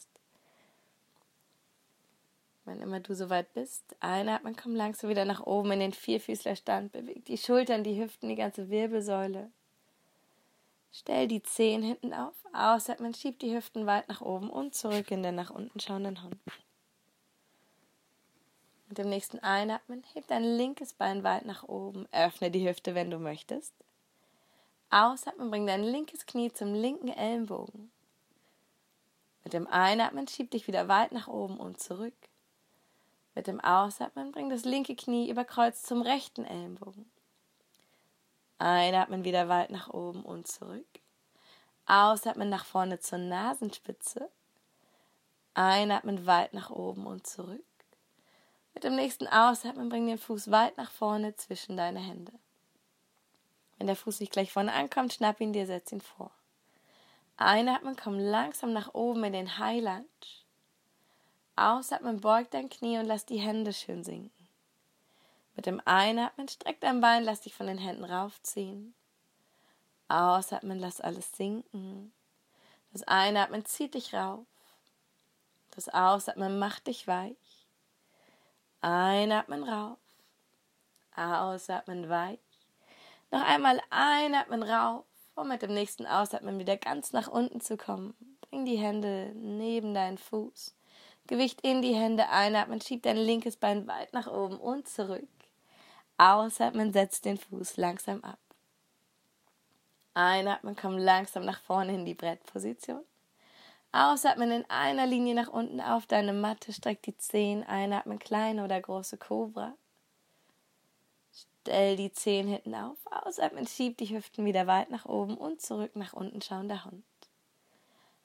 Wann 2.69 2.81
immer 2.81 2.99
du 2.99 3.15
soweit 3.15 3.51
bist, 3.55 3.95
einatmen, 3.99 4.55
komm 4.55 4.75
langsam 4.75 5.09
wieder 5.09 5.25
nach 5.25 5.41
oben 5.41 5.71
in 5.71 5.79
den 5.79 5.91
Vierfüßlerstand. 5.91 6.91
Beweg 6.91 7.25
die 7.25 7.39
Schultern, 7.39 7.83
die 7.83 7.99
Hüften, 7.99 8.29
die 8.29 8.35
ganze 8.35 8.69
Wirbelsäule. 8.69 9.49
Stell 10.91 11.27
die 11.27 11.41
Zehen 11.41 11.81
hinten 11.81 12.13
auf. 12.13 12.35
Ausatmen, 12.53 13.15
schieb 13.15 13.39
die 13.39 13.55
Hüften 13.55 13.87
weit 13.87 14.07
nach 14.07 14.21
oben 14.21 14.51
und 14.51 14.75
zurück 14.75 15.09
in 15.09 15.23
den 15.23 15.33
nach 15.33 15.49
unten 15.49 15.79
schauenden 15.79 16.21
Hund. 16.21 16.37
Mit 18.87 18.99
dem 18.99 19.09
nächsten 19.09 19.39
Einatmen, 19.39 20.03
heb 20.13 20.27
dein 20.27 20.43
linkes 20.43 20.93
Bein 20.93 21.23
weit 21.23 21.45
nach 21.45 21.63
oben. 21.63 22.07
Öffne 22.11 22.51
die 22.51 22.69
Hüfte, 22.69 22.93
wenn 22.93 23.09
du 23.09 23.17
möchtest. 23.17 23.73
Ausatmen, 24.91 25.49
bring 25.49 25.65
dein 25.65 25.81
linkes 25.81 26.27
Knie 26.27 26.53
zum 26.53 26.75
linken 26.75 27.07
Ellenbogen. 27.07 27.89
Mit 29.43 29.53
dem 29.53 29.65
Einatmen 29.65 30.27
schieb 30.27 30.51
dich 30.51 30.67
wieder 30.67 30.87
weit 30.87 31.13
nach 31.13 31.27
oben 31.27 31.57
und 31.57 31.79
zurück. 31.79 32.13
Mit 33.35 33.47
dem 33.47 33.59
Ausatmen 33.59 34.31
bring 34.31 34.49
das 34.49 34.65
linke 34.65 34.95
Knie 34.95 35.29
über 35.29 35.45
Kreuz 35.45 35.83
zum 35.83 36.01
rechten 36.01 36.45
Ellenbogen. 36.45 37.09
Einatmen 38.57 39.23
wieder 39.23 39.47
weit 39.47 39.69
nach 39.69 39.89
oben 39.89 40.23
und 40.23 40.47
zurück. 40.47 40.87
Ausatmen 41.85 42.49
nach 42.49 42.65
vorne 42.65 42.99
zur 42.99 43.19
Nasenspitze. 43.19 44.29
Einatmen 45.53 46.25
weit 46.25 46.53
nach 46.53 46.69
oben 46.69 47.07
und 47.07 47.25
zurück. 47.25 47.63
Mit 48.73 48.83
dem 48.83 48.95
nächsten 48.95 49.27
Ausatmen 49.27 49.89
bring 49.89 50.07
den 50.07 50.17
Fuß 50.17 50.51
weit 50.51 50.77
nach 50.77 50.91
vorne 50.91 51.35
zwischen 51.35 51.77
deine 51.77 51.99
Hände. 51.99 52.33
Wenn 53.77 53.87
der 53.87 53.95
Fuß 53.95 54.19
nicht 54.19 54.31
gleich 54.31 54.51
vorne 54.51 54.73
ankommt, 54.73 55.13
schnapp 55.13 55.39
ihn 55.39 55.53
dir, 55.53 55.65
setz 55.65 55.91
ihn 55.91 56.01
vor. 56.01 56.31
Einatmen, 57.37 57.95
komm 57.95 58.19
langsam 58.19 58.73
nach 58.73 58.93
oben 58.93 59.23
in 59.23 59.33
den 59.33 59.57
High 59.57 59.81
Lunge. 59.81 60.05
Ausatmen, 61.59 62.21
beug 62.21 62.49
dein 62.51 62.69
Knie 62.69 62.97
und 62.97 63.05
lass 63.05 63.25
die 63.25 63.39
Hände 63.39 63.73
schön 63.73 64.03
sinken. 64.03 64.47
Mit 65.55 65.65
dem 65.65 65.81
Einatmen 65.85 66.47
streck 66.47 66.79
dein 66.79 67.01
Bein, 67.01 67.23
lass 67.23 67.41
dich 67.41 67.53
von 67.53 67.67
den 67.67 67.77
Händen 67.77 68.05
raufziehen. 68.05 68.93
Ausatmen, 70.07 70.79
lass 70.79 71.01
alles 71.01 71.31
sinken. 71.33 72.13
Das 72.93 73.03
Einatmen 73.03 73.65
zieht 73.65 73.93
dich 73.93 74.13
rauf. 74.13 74.45
Das 75.71 75.89
Ausatmen 75.89 76.59
macht 76.59 76.87
dich 76.87 77.07
weich. 77.07 77.67
Einatmen 78.81 79.63
rauf. 79.63 79.99
Ausatmen 81.15 82.09
weich. 82.09 82.39
Noch 83.31 83.41
einmal 83.41 83.81
einatmen 83.89 84.63
rauf, 84.63 85.05
um 85.35 85.49
mit 85.49 85.61
dem 85.61 85.73
nächsten 85.73 86.07
Ausatmen 86.07 86.57
wieder 86.57 86.77
ganz 86.77 87.13
nach 87.13 87.27
unten 87.27 87.61
zu 87.61 87.77
kommen. 87.77 88.15
Bring 88.41 88.65
die 88.65 88.77
Hände 88.77 89.31
neben 89.35 89.93
deinen 89.93 90.17
Fuß. 90.17 90.73
Gewicht 91.29 91.61
in 91.61 91.83
die 91.83 91.93
Hände 91.93 92.27
einatmen, 92.29 92.81
schieb 92.81 93.03
dein 93.03 93.15
linkes 93.15 93.55
Bein 93.55 93.87
weit 93.87 94.13
nach 94.13 94.25
oben 94.25 94.57
und 94.57 94.87
zurück. 94.89 95.29
Ausatmen, 96.17 96.91
setzt 96.91 97.23
den 97.23 97.37
Fuß 97.37 97.77
langsam 97.77 98.23
ab. 98.23 98.39
Einatmen, 100.15 100.75
komm 100.75 100.97
langsam 100.97 101.45
nach 101.45 101.61
vorne 101.61 101.93
in 101.93 102.03
die 102.03 102.15
Brettposition. 102.15 103.03
Ausatmen 103.91 104.49
in 104.49 104.65
einer 104.71 105.05
Linie 105.05 105.35
nach 105.35 105.49
unten 105.49 105.79
auf 105.81 106.07
deine 106.07 106.33
Matte, 106.33 106.73
streck 106.73 107.03
die 107.03 107.15
Zehen, 107.15 107.63
einatmen, 107.63 108.17
kleine 108.17 108.63
oder 108.63 108.81
große 108.81 109.17
Kobra. 109.17 109.75
Stell 111.31 111.95
die 111.95 112.11
Zehen 112.11 112.47
hinten 112.47 112.73
auf, 112.73 112.97
ausatmen, 113.05 113.67
schieb 113.67 113.99
die 113.99 114.09
Hüften 114.09 114.45
wieder 114.45 114.65
weit 114.65 114.89
nach 114.89 115.05
oben 115.05 115.37
und 115.37 115.61
zurück 115.61 115.95
nach 115.95 116.13
unten 116.13 116.41
schauender 116.41 116.85
Hund. 116.85 117.03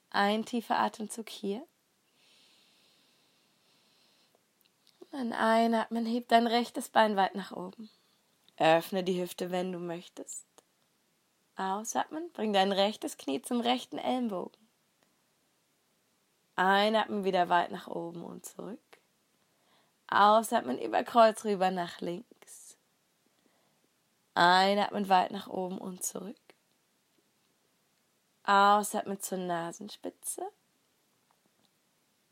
Ein 0.09 0.43
tiefer 0.43 0.79
Atemzug 0.79 1.29
hier. 1.29 1.67
Dann 5.15 5.31
einatmen, 5.31 6.05
heb 6.05 6.27
dein 6.27 6.45
rechtes 6.45 6.89
Bein 6.89 7.15
weit 7.15 7.35
nach 7.35 7.53
oben. 7.53 7.89
Öffne 8.57 9.01
die 9.01 9.21
Hüfte, 9.21 9.49
wenn 9.49 9.71
du 9.71 9.79
möchtest. 9.79 10.45
Ausatmen, 11.55 12.29
bring 12.33 12.51
dein 12.51 12.73
rechtes 12.73 13.15
Knie 13.15 13.41
zum 13.41 13.61
rechten 13.61 13.97
Ellenbogen. 13.97 14.67
Einatmen 16.57 17.23
wieder 17.23 17.47
weit 17.47 17.71
nach 17.71 17.87
oben 17.87 18.25
und 18.25 18.45
zurück. 18.45 18.81
Ausatmen 20.07 20.77
über 20.79 21.01
Kreuz 21.05 21.45
rüber 21.45 21.71
nach 21.71 22.01
links. 22.01 22.75
Einatmen 24.33 25.07
weit 25.07 25.31
nach 25.31 25.47
oben 25.47 25.77
und 25.77 26.03
zurück. 26.03 26.35
Ausatmen 28.43 29.21
zur 29.21 29.37
Nasenspitze. 29.37 30.45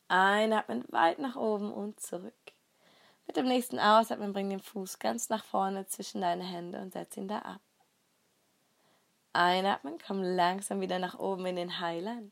Einatmen 0.10 0.84
weit 0.90 1.20
nach 1.20 1.38
oben 1.38 1.72
und 1.72 2.02
zurück. 2.02 2.34
Mit 3.28 3.38
dem 3.38 3.48
nächsten 3.48 3.80
Ausatmen 3.80 4.34
bring 4.34 4.50
den 4.50 4.60
Fuß 4.60 5.00
ganz 5.00 5.30
nach 5.30 5.44
vorne 5.44 5.88
zwischen 5.88 6.22
deine 6.22 6.44
Hände 6.44 6.80
und 6.82 6.94
setz 6.94 7.18
ihn 7.18 7.28
da 7.28 7.40
ab. 7.40 7.62
Einatmen, 9.34 9.98
komm 10.06 10.22
langsam 10.22 10.82
wieder 10.82 11.00
nach 11.00 11.18
oben 11.18 11.46
in 11.48 11.56
den 11.56 11.80
High 11.80 12.04
Lunge. 12.04 12.32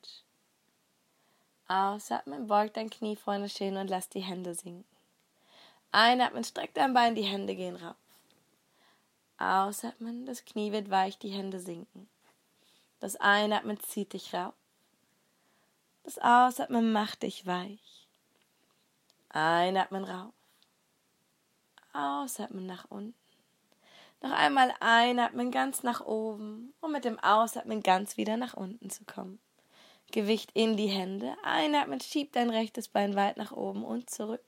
Ausatmen, 1.68 2.48
beug 2.48 2.74
dein 2.74 2.90
Knie 2.90 3.16
vorne 3.16 3.50
stehen 3.50 3.78
und 3.78 3.90
lass 3.90 4.10
die 4.10 4.20
Hände 4.20 4.54
sinken. 4.54 4.86
Einatmen, 5.92 6.44
streck 6.44 6.74
dein 6.74 6.94
Bein, 6.94 7.16
die 7.16 7.24
Hände 7.24 7.56
gehen 7.56 7.76
rauf. 7.76 7.96
Ausatmen, 9.38 10.26
das 10.26 10.46
Knie 10.46 10.72
wird 10.72 10.92
weich, 10.92 11.18
die 11.18 11.32
Hände 11.32 11.60
sinken. 11.60 12.08
Das 13.00 13.16
Einatmen 13.16 13.80
zieht 13.80 14.14
dich 14.14 14.34
rauf. 14.34 14.54
Das 16.04 16.20
Ausatmen 16.20 16.92
macht 16.92 17.24
dich 17.24 17.48
weich. 17.48 18.08
Einatmen 19.30 20.04
rauf. 20.04 20.34
Ausatmen 21.94 22.66
nach 22.66 22.86
unten. 22.90 23.16
Noch 24.22 24.32
einmal 24.32 24.74
einatmen 24.80 25.50
ganz 25.50 25.82
nach 25.82 26.02
oben, 26.02 26.74
um 26.80 26.92
mit 26.92 27.06
dem 27.06 27.20
Ausatmen 27.20 27.82
ganz 27.82 28.18
wieder 28.18 28.38
nach 28.38 28.54
unten 28.54 28.90
zu 28.90 29.04
kommen. 29.06 29.40
Gewicht 30.12 30.52
in 30.54 30.78
die 30.78 30.88
Hände. 30.88 31.36
Einatmen, 31.44 32.00
schieb 32.00 32.34
dein 32.34 32.50
rechtes 32.50 32.88
Bein 32.88 33.16
weit 33.16 33.38
nach 33.38 33.52
oben 33.52 33.84
und 33.84 34.10
zurück. 34.10 34.44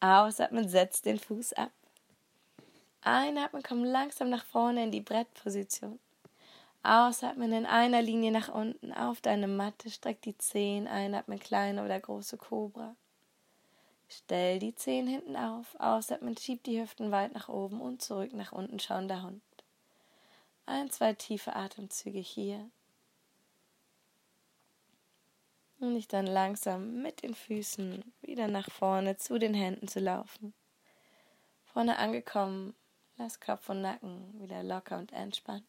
Ausatmen, 0.00 0.68
setz 0.68 1.02
den 1.02 1.18
Fuß 1.18 1.52
ab. 1.54 1.72
Einatmen, 3.02 3.62
komm 3.62 3.84
langsam 3.84 4.30
nach 4.30 4.44
vorne 4.44 4.84
in 4.84 4.90
die 4.90 5.00
Brettposition. 5.00 5.98
Ausatmen 6.82 7.52
in 7.52 7.66
einer 7.66 8.00
Linie 8.00 8.30
nach 8.30 8.48
unten 8.48 8.92
auf 8.94 9.20
deine 9.20 9.48
Matte, 9.48 9.90
streck 9.90 10.22
die 10.22 10.38
Zehen, 10.38 10.88
einatmen 10.88 11.38
kleine 11.38 11.84
oder 11.84 12.00
große 12.00 12.38
Kobra. 12.38 12.96
Stell 14.12 14.58
die 14.58 14.74
Zehen 14.74 15.06
hinten 15.06 15.36
auf, 15.36 15.76
ausatmen, 15.78 16.36
schieb 16.36 16.64
die 16.64 16.80
Hüften 16.80 17.12
weit 17.12 17.32
nach 17.32 17.48
oben 17.48 17.80
und 17.80 18.02
zurück 18.02 18.32
nach 18.32 18.50
unten, 18.50 18.80
schauender 18.80 19.22
Hund. 19.22 19.40
Ein, 20.66 20.90
zwei 20.90 21.12
tiefe 21.14 21.54
Atemzüge 21.54 22.18
hier. 22.18 22.68
Und 25.78 25.94
dich 25.94 26.08
dann 26.08 26.26
langsam 26.26 27.02
mit 27.02 27.22
den 27.22 27.34
Füßen 27.34 28.02
wieder 28.20 28.48
nach 28.48 28.68
vorne 28.70 29.16
zu 29.16 29.38
den 29.38 29.54
Händen 29.54 29.86
zu 29.86 30.00
laufen. 30.00 30.54
Vorne 31.72 31.96
angekommen, 31.98 32.74
lass 33.16 33.38
Kopf 33.38 33.68
und 33.68 33.80
Nacken 33.80 34.40
wieder 34.40 34.64
locker 34.64 34.98
und 34.98 35.12
entspannt. 35.12 35.64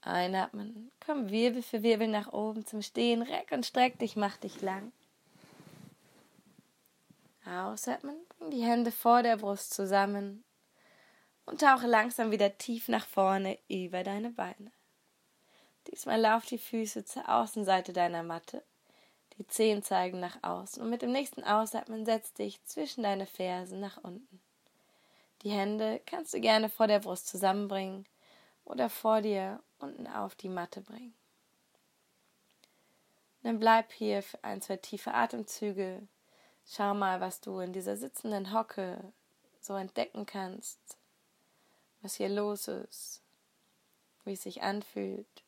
Einatmen, 0.00 0.90
komm 1.04 1.30
Wirbel 1.30 1.62
für 1.62 1.82
Wirbel 1.82 2.08
nach 2.08 2.32
oben 2.32 2.64
zum 2.64 2.80
Stehen, 2.80 3.20
reck 3.20 3.52
und 3.52 3.66
streck 3.66 3.98
dich, 3.98 4.16
mach 4.16 4.38
dich 4.38 4.62
lang. 4.62 4.92
Ausatmen, 7.50 8.16
bring 8.38 8.50
die 8.50 8.62
Hände 8.62 8.92
vor 8.92 9.22
der 9.22 9.36
Brust 9.36 9.74
zusammen 9.74 10.44
und 11.46 11.60
tauche 11.60 11.86
langsam 11.86 12.30
wieder 12.30 12.56
tief 12.58 12.88
nach 12.88 13.06
vorne 13.06 13.58
über 13.68 14.02
deine 14.02 14.30
Beine. 14.30 14.72
Diesmal 15.90 16.20
lauf 16.20 16.46
die 16.46 16.58
Füße 16.58 17.04
zur 17.04 17.28
Außenseite 17.28 17.92
deiner 17.92 18.22
Matte. 18.22 18.62
Die 19.38 19.46
Zehen 19.46 19.82
zeigen 19.82 20.20
nach 20.20 20.42
außen 20.42 20.82
und 20.82 20.90
mit 20.90 21.02
dem 21.02 21.12
nächsten 21.12 21.42
Ausatmen 21.42 22.04
setz 22.04 22.32
dich 22.34 22.62
zwischen 22.64 23.02
deine 23.02 23.26
Fersen 23.26 23.80
nach 23.80 23.96
unten. 23.96 24.40
Die 25.42 25.50
Hände 25.50 26.00
kannst 26.04 26.34
du 26.34 26.40
gerne 26.40 26.68
vor 26.68 26.86
der 26.86 27.00
Brust 27.00 27.26
zusammenbringen 27.26 28.06
oder 28.64 28.90
vor 28.90 29.22
dir 29.22 29.62
unten 29.78 30.06
auf 30.06 30.34
die 30.34 30.50
Matte 30.50 30.82
bringen. 30.82 31.14
Dann 33.42 33.58
bleib 33.58 33.90
hier 33.92 34.22
für 34.22 34.44
ein, 34.44 34.60
zwei 34.60 34.76
tiefe 34.76 35.14
Atemzüge 35.14 36.06
Schau 36.72 36.94
mal, 36.94 37.20
was 37.20 37.40
du 37.40 37.58
in 37.58 37.72
dieser 37.72 37.96
sitzenden 37.96 38.52
Hocke 38.52 39.12
so 39.60 39.74
entdecken 39.74 40.24
kannst, 40.24 40.78
was 42.00 42.14
hier 42.14 42.28
los 42.28 42.68
ist, 42.68 43.24
wie 44.24 44.34
es 44.34 44.44
sich 44.44 44.62
anfühlt. 44.62 45.42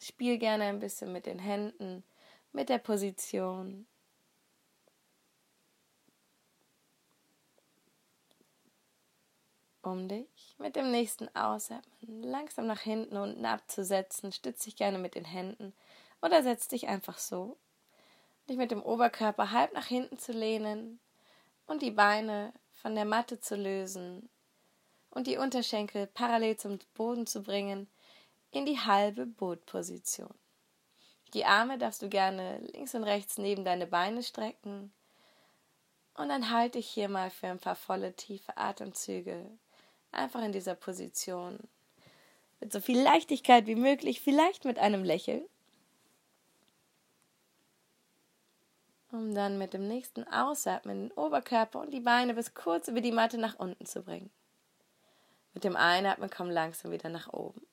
Spiel 0.00 0.38
gerne 0.38 0.64
ein 0.64 0.80
bisschen 0.80 1.12
mit 1.12 1.26
den 1.26 1.38
Händen, 1.38 2.02
mit 2.50 2.68
der 2.68 2.78
Position. 2.78 3.86
Um 9.82 10.08
dich 10.08 10.56
mit 10.58 10.74
dem 10.74 10.90
nächsten 10.90 11.32
Ausatmen 11.36 12.24
langsam 12.24 12.66
nach 12.66 12.80
hinten 12.80 13.16
unten 13.16 13.46
abzusetzen, 13.46 14.32
stütz 14.32 14.64
dich 14.64 14.74
gerne 14.74 14.98
mit 14.98 15.14
den 15.14 15.24
Händen 15.24 15.72
oder 16.22 16.42
setz 16.42 16.66
dich 16.66 16.88
einfach 16.88 17.18
so 17.18 17.56
dich 18.48 18.56
mit 18.56 18.70
dem 18.70 18.82
Oberkörper 18.82 19.50
halb 19.50 19.72
nach 19.72 19.86
hinten 19.86 20.18
zu 20.18 20.32
lehnen 20.32 21.00
und 21.66 21.82
die 21.82 21.90
Beine 21.90 22.52
von 22.72 22.94
der 22.94 23.04
Matte 23.04 23.40
zu 23.40 23.56
lösen 23.56 24.28
und 25.10 25.26
die 25.26 25.36
Unterschenkel 25.36 26.06
parallel 26.06 26.56
zum 26.56 26.78
Boden 26.94 27.26
zu 27.26 27.42
bringen 27.42 27.88
in 28.50 28.66
die 28.66 28.78
halbe 28.78 29.26
Bootposition. 29.26 30.34
Die 31.34 31.44
Arme 31.44 31.78
darfst 31.78 32.02
du 32.02 32.08
gerne 32.08 32.58
links 32.72 32.94
und 32.94 33.04
rechts 33.04 33.38
neben 33.38 33.64
deine 33.64 33.86
Beine 33.86 34.22
strecken 34.22 34.92
und 36.14 36.28
dann 36.28 36.50
halte 36.50 36.78
ich 36.78 36.88
hier 36.88 37.08
mal 37.08 37.30
für 37.30 37.48
ein 37.48 37.58
paar 37.58 37.76
volle 37.76 38.14
tiefe 38.14 38.56
Atemzüge 38.56 39.50
einfach 40.12 40.42
in 40.42 40.52
dieser 40.52 40.74
Position 40.74 41.58
mit 42.60 42.72
so 42.72 42.80
viel 42.80 43.00
Leichtigkeit 43.00 43.66
wie 43.66 43.74
möglich, 43.74 44.20
vielleicht 44.20 44.64
mit 44.64 44.78
einem 44.78 45.04
Lächeln. 45.04 45.44
Um 49.16 49.34
dann 49.34 49.58
mit 49.58 49.72
dem 49.72 49.88
nächsten 49.88 50.26
Ausatmen 50.28 51.08
den 51.08 51.12
Oberkörper 51.12 51.80
und 51.80 51.92
die 51.92 52.00
Beine 52.00 52.34
bis 52.34 52.54
kurz 52.54 52.88
über 52.88 53.00
die 53.00 53.12
Matte 53.12 53.38
nach 53.38 53.58
unten 53.58 53.86
zu 53.86 54.02
bringen. 54.02 54.30
Mit 55.54 55.64
dem 55.64 55.76
Einatmen 55.76 56.30
komm 56.30 56.50
langsam 56.50 56.92
wieder 56.92 57.08
nach 57.08 57.32
oben. 57.32 57.66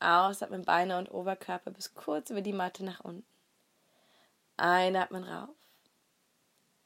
Ausatmen 0.00 0.64
Beine 0.64 0.98
und 0.98 1.10
Oberkörper 1.10 1.70
bis 1.70 1.94
kurz 1.94 2.30
über 2.30 2.42
die 2.42 2.52
Matte 2.52 2.84
nach 2.84 3.00
unten. 3.00 3.26
Einatmen 4.56 5.24
rauf. 5.24 5.56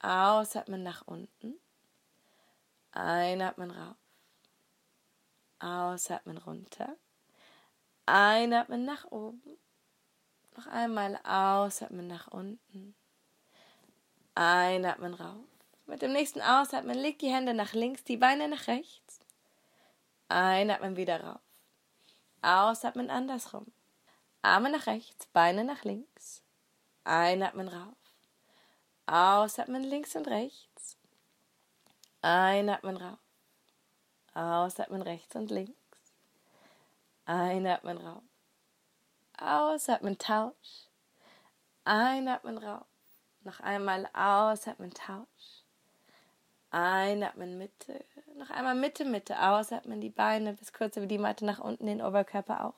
Ausatmen 0.00 0.82
nach 0.82 1.02
unten. 1.06 1.54
Einatmen 2.92 3.70
rauf. 3.70 3.96
Ausatmen 5.58 6.38
runter. 6.38 6.96
Einatmen 8.06 8.84
nach 8.84 9.10
oben. 9.10 9.58
Noch 10.56 10.66
einmal 10.66 11.18
ausatmen 11.24 12.06
nach 12.06 12.28
unten. 12.28 12.94
Einatmen 14.34 15.14
rauf. 15.14 15.44
Mit 15.86 16.02
dem 16.02 16.12
nächsten 16.12 16.40
Ausatmen 16.40 16.96
leg 16.96 17.18
die 17.18 17.32
Hände 17.32 17.54
nach 17.54 17.74
links, 17.74 18.04
die 18.04 18.16
Beine 18.16 18.48
nach 18.48 18.66
rechts. 18.66 19.20
Einatmen 20.28 20.96
wieder 20.96 21.22
rauf. 21.22 21.40
Ausatmen 22.40 23.10
andersrum. 23.10 23.66
Arme 24.40 24.70
nach 24.70 24.86
rechts, 24.86 25.26
Beine 25.26 25.64
nach 25.64 25.84
links. 25.84 26.42
Einatmen 27.04 27.68
rauf. 27.68 27.94
Ausatmen 29.06 29.82
links 29.82 30.16
und 30.16 30.26
rechts. 30.28 30.96
Einatmen 32.22 32.96
rauf. 32.96 33.18
Ausatmen 34.34 35.02
rechts 35.02 35.36
und 35.36 35.50
links. 35.50 35.76
Einatmen 37.26 37.98
rauf. 37.98 38.22
Ausatmen 39.38 40.16
Tausch. 40.18 40.86
Einatmen 41.84 42.58
rauf. 42.58 42.86
Noch 43.44 43.60
einmal 43.60 44.08
ausatmen, 44.12 44.92
Tausch. 44.94 45.64
Einatmen, 46.70 47.58
Mitte. 47.58 48.04
Noch 48.36 48.50
einmal 48.50 48.74
Mitte, 48.74 49.04
Mitte. 49.04 49.40
Ausatmen, 49.42 50.00
die 50.00 50.10
Beine 50.10 50.54
bis 50.54 50.72
kurz 50.72 50.96
über 50.96 51.06
die 51.06 51.18
Matte 51.18 51.44
nach 51.44 51.58
unten, 51.58 51.86
den 51.86 52.00
Oberkörper 52.00 52.64
auch. 52.64 52.74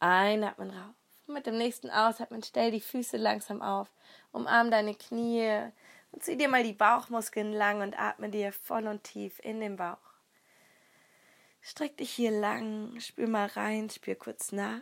Einatmen, 0.00 0.70
rauf. 0.70 0.94
mit 1.26 1.46
dem 1.46 1.58
nächsten 1.58 1.90
Ausatmen 1.90 2.42
stell 2.42 2.70
die 2.70 2.80
Füße 2.80 3.16
langsam 3.18 3.60
auf. 3.60 3.88
Umarm 4.32 4.70
deine 4.70 4.94
Knie 4.94 5.70
und 6.12 6.22
zieh 6.22 6.36
dir 6.36 6.48
mal 6.48 6.64
die 6.64 6.72
Bauchmuskeln 6.72 7.52
lang 7.52 7.82
und 7.82 7.98
atme 7.98 8.30
dir 8.30 8.52
voll 8.52 8.86
und 8.86 9.04
tief 9.04 9.38
in 9.44 9.60
den 9.60 9.76
Bauch. 9.76 9.98
Streck 11.60 11.96
dich 11.98 12.10
hier 12.10 12.30
lang, 12.30 12.98
spür 13.00 13.28
mal 13.28 13.46
rein, 13.46 13.90
spür 13.90 14.14
kurz 14.14 14.52
nach. 14.52 14.80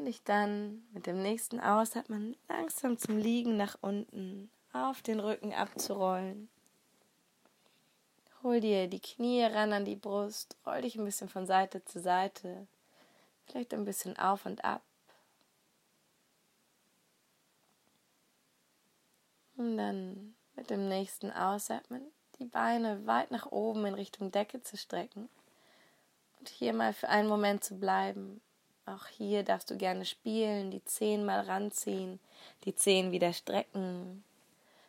Und 0.00 0.06
dich 0.06 0.22
dann 0.24 0.82
mit 0.92 1.06
dem 1.06 1.20
nächsten 1.20 1.60
Ausatmen 1.60 2.34
langsam 2.48 2.96
zum 2.96 3.18
Liegen 3.18 3.58
nach 3.58 3.76
unten 3.82 4.50
auf 4.72 5.02
den 5.02 5.20
Rücken 5.20 5.52
abzurollen. 5.52 6.48
Hol 8.42 8.60
dir 8.60 8.88
die 8.88 9.00
Knie 9.00 9.42
ran 9.42 9.74
an 9.74 9.84
die 9.84 9.96
Brust, 9.96 10.56
roll 10.64 10.80
dich 10.80 10.96
ein 10.96 11.04
bisschen 11.04 11.28
von 11.28 11.44
Seite 11.44 11.84
zu 11.84 12.00
Seite, 12.00 12.66
vielleicht 13.44 13.74
ein 13.74 13.84
bisschen 13.84 14.18
auf 14.18 14.46
und 14.46 14.64
ab. 14.64 14.80
Und 19.58 19.76
dann 19.76 20.34
mit 20.56 20.70
dem 20.70 20.88
nächsten 20.88 21.30
Ausatmen 21.30 22.00
die 22.38 22.46
Beine 22.46 23.06
weit 23.06 23.30
nach 23.30 23.52
oben 23.52 23.84
in 23.84 23.92
Richtung 23.92 24.32
Decke 24.32 24.62
zu 24.62 24.78
strecken 24.78 25.28
und 26.38 26.48
hier 26.48 26.72
mal 26.72 26.94
für 26.94 27.10
einen 27.10 27.28
Moment 27.28 27.62
zu 27.62 27.78
bleiben, 27.78 28.40
auch 28.94 29.06
hier 29.06 29.42
darfst 29.42 29.70
du 29.70 29.76
gerne 29.76 30.04
spielen, 30.04 30.70
die 30.70 30.84
Zehen 30.84 31.24
mal 31.24 31.40
ranziehen, 31.40 32.20
die 32.64 32.74
Zehen 32.74 33.12
wieder 33.12 33.32
strecken, 33.32 34.24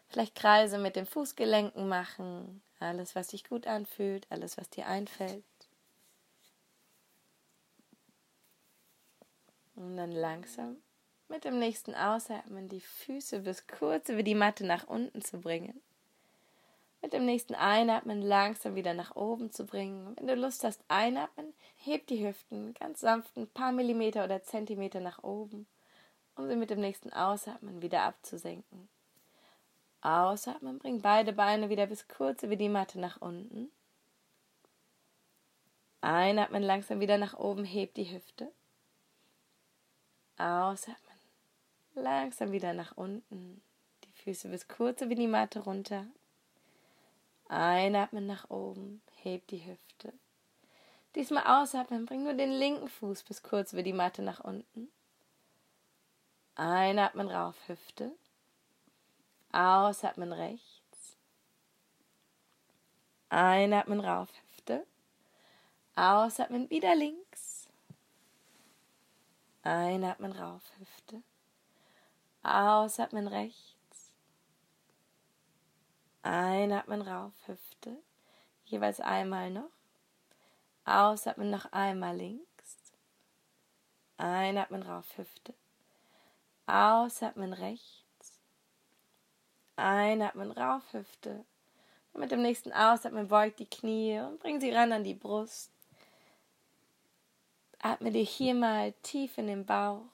vielleicht 0.10 0.36
Kreise 0.36 0.78
mit 0.78 0.96
den 0.96 1.06
Fußgelenken 1.06 1.88
machen, 1.88 2.62
alles, 2.80 3.16
was 3.16 3.30
sich 3.30 3.44
gut 3.44 3.68
anfühlt, 3.68 4.28
alles, 4.30 4.58
was 4.58 4.70
dir 4.70 4.88
einfällt. 4.88 5.44
Und 9.76 9.98
dann 9.98 10.12
langsam 10.12 10.78
mit 11.28 11.46
dem 11.46 11.58
nächsten 11.60 11.96
Ausatmen 11.96 12.68
die 12.68 12.82
Füße 12.82 13.40
bis 13.40 13.66
kurz 13.66 14.10
über 14.10 14.22
die 14.22 14.36
Matte 14.36 14.66
nach 14.66 14.88
unten 14.88 15.22
zu 15.22 15.40
bringen. 15.40 15.82
Mit 17.02 17.14
dem 17.14 17.26
nächsten 17.26 17.56
Einatmen 17.56 18.22
langsam 18.22 18.76
wieder 18.76 18.94
nach 18.94 19.16
oben 19.16 19.52
zu 19.52 19.66
bringen. 19.66 20.16
Wenn 20.16 20.28
du 20.28 20.36
Lust 20.36 20.64
hast, 20.64 20.84
einatmen, 20.88 21.54
heb 21.76 22.06
die 22.08 22.26
Hüften 22.26 22.76
ganz 22.76 23.00
sanft 23.00 23.36
ein 23.38 23.48
paar 23.48 23.72
Millimeter 23.72 24.24
oder 24.24 24.44
Zentimeter 24.44 25.00
nach 25.00 25.24
oben, 25.24 25.66
um 26.36 26.48
sie 26.48 26.56
mit 26.56 26.70
dem 26.70 26.80
nächsten 26.80 27.12
Ausatmen 27.12 27.82
wieder 27.82 28.04
abzusenken. 28.04 28.88
Ausatmen, 30.02 30.80
bring 30.80 31.02
beide 31.02 31.34
Beine 31.34 31.70
wieder 31.70 31.88
bis 31.88 32.08
kurz 32.08 32.44
über 32.44 32.56
die 32.56 32.70
Matte 32.70 33.00
nach 33.00 33.20
unten. 33.20 33.72
Einatmen 36.02 36.64
langsam 36.64 37.00
wieder 37.00 37.18
nach 37.18 37.36
oben, 37.36 37.64
heb 37.64 37.94
die 37.94 38.12
Hüfte. 38.12 38.52
Ausatmen. 40.38 40.98
Langsam 41.94 42.52
wieder 42.52 42.74
nach 42.74 42.98
unten. 42.98 43.62
Die 44.04 44.12
Füße 44.24 44.50
bis 44.50 44.68
kurz 44.68 45.02
über 45.02 45.14
die 45.14 45.28
Matte 45.28 45.60
runter. 45.60 46.08
Einatmen 47.52 48.28
nach 48.28 48.50
oben, 48.50 49.02
heb 49.24 49.46
die 49.48 49.66
Hüfte. 49.66 50.14
Diesmal 51.16 51.44
ausatmen, 51.44 52.06
bring 52.06 52.24
nur 52.24 52.34
den 52.34 52.50
linken 52.50 52.88
Fuß 52.88 53.24
bis 53.24 53.44
kurz 53.44 53.74
über 53.74 53.84
die 53.84 53.92
Matte 53.92 54.22
nach 54.22 54.40
unten. 54.40 54.90
Einatmen 56.56 57.30
rauf, 57.30 57.58
Hüfte. 57.68 58.14
Ausatmen 59.52 60.32
rechts. 60.32 61.18
Einatmen 63.28 64.00
rauf, 64.00 64.30
Hüfte. 64.44 64.88
Ausatmen 65.98 66.70
wieder 66.70 66.96
links. 66.96 67.68
Einatmen 69.64 70.32
rauf, 70.32 70.64
Hüfte. 70.80 71.22
Ausatmen 72.44 73.28
rechts. 73.28 73.71
Einatmen 76.24 77.02
rauf, 77.02 77.34
Hüfte. 77.48 77.98
Jeweils 78.66 79.00
einmal 79.00 79.50
noch. 79.50 79.72
Ausatmen 80.86 81.50
noch 81.50 81.72
einmal 81.72 82.16
links. 82.16 82.92
Einatmen 84.18 84.84
rauf, 84.84 85.18
Hüfte. 85.18 85.54
Ausatmen 86.68 87.54
rechts. 87.54 88.40
Einatmen 89.76 90.52
rauf, 90.52 90.84
Hüfte. 90.94 91.44
Und 92.14 92.22
mit 92.22 92.32
dem 92.32 92.42
nächsten 92.42 92.72
Ausatmen 92.72 93.28
beugt 93.28 93.60
die 93.60 93.70
Knie 93.70 94.20
und 94.20 94.40
bring 94.40 94.62
sie 94.62 94.72
ran 94.72 94.92
an 94.92 95.04
die 95.04 95.16
Brust. 95.16 95.72
Atme 97.80 98.12
dir 98.12 98.24
hier 98.24 98.54
mal 98.54 98.94
tief 99.02 99.40
in 99.40 99.48
den 99.48 99.66
Bauch. 99.66 100.06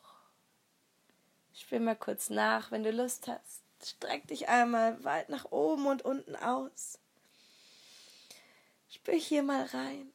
Spür 1.54 1.82
mal 1.82 1.96
kurz 1.96 2.30
nach, 2.30 2.72
wenn 2.72 2.84
du 2.84 2.91
Lust 2.91 3.28
hast. 3.28 3.66
Streck 3.83 4.27
dich 4.27 4.49
einmal 4.49 5.03
weit 5.03 5.29
nach 5.29 5.51
oben 5.51 5.85
und 5.87 6.03
unten 6.03 6.35
aus. 6.35 6.99
Spür 8.89 9.15
hier 9.15 9.43
mal 9.43 9.63
rein. 9.65 10.11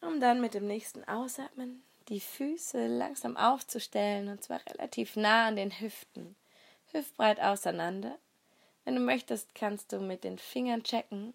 Um 0.00 0.20
dann 0.20 0.40
mit 0.40 0.54
dem 0.54 0.66
nächsten 0.66 1.02
Ausatmen 1.04 1.82
die 2.08 2.20
Füße 2.20 2.86
langsam 2.86 3.36
aufzustellen 3.36 4.28
und 4.28 4.44
zwar 4.44 4.60
relativ 4.66 5.16
nah 5.16 5.48
an 5.48 5.56
den 5.56 5.80
Hüften, 5.80 6.36
hüftbreit 6.92 7.40
auseinander. 7.40 8.16
Wenn 8.84 8.94
du 8.94 9.00
möchtest, 9.00 9.54
kannst 9.54 9.92
du 9.92 9.98
mit 9.98 10.22
den 10.22 10.38
Fingern 10.38 10.84
checken, 10.84 11.34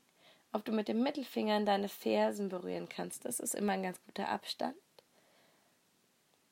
ob 0.53 0.63
du 0.63 0.71
mit 0.71 0.87
dem 0.87 1.03
Mittelfinger 1.03 1.57
in 1.57 1.65
deine 1.65 1.89
Fersen 1.89 2.47
berühren 2.47 2.87
kannst. 2.87 3.25
Das 3.25 3.41
ist 3.41 3.55
immer 3.55 3.73
ein 3.73 3.83
ganz 3.83 3.99
guter 4.05 4.29
Abstand. 4.29 4.75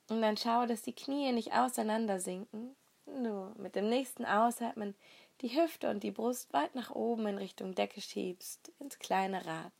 Und 0.10 0.22
dann 0.22 0.38
schau, 0.38 0.65
dass 0.65 0.82
die 0.82 0.93
Knie 0.93 1.32
nicht 1.32 1.54
auseinander 1.54 2.19
sinken. 2.19 2.76
Du 3.06 3.54
mit 3.58 3.76
dem 3.76 3.89
nächsten 3.89 4.26
Ausatmen 4.26 4.95
die 5.41 5.56
Hüfte 5.56 5.89
und 5.89 6.04
die 6.04 6.12
Brust 6.12 6.52
weit 6.52 6.76
nach 6.76 6.91
oben 6.91 7.28
in 7.28 7.38
Richtung 7.38 7.74
Decke 7.74 8.02
schiebst, 8.02 8.72
ins 8.80 9.00
kleine 9.00 9.45
Rad. 9.45 9.72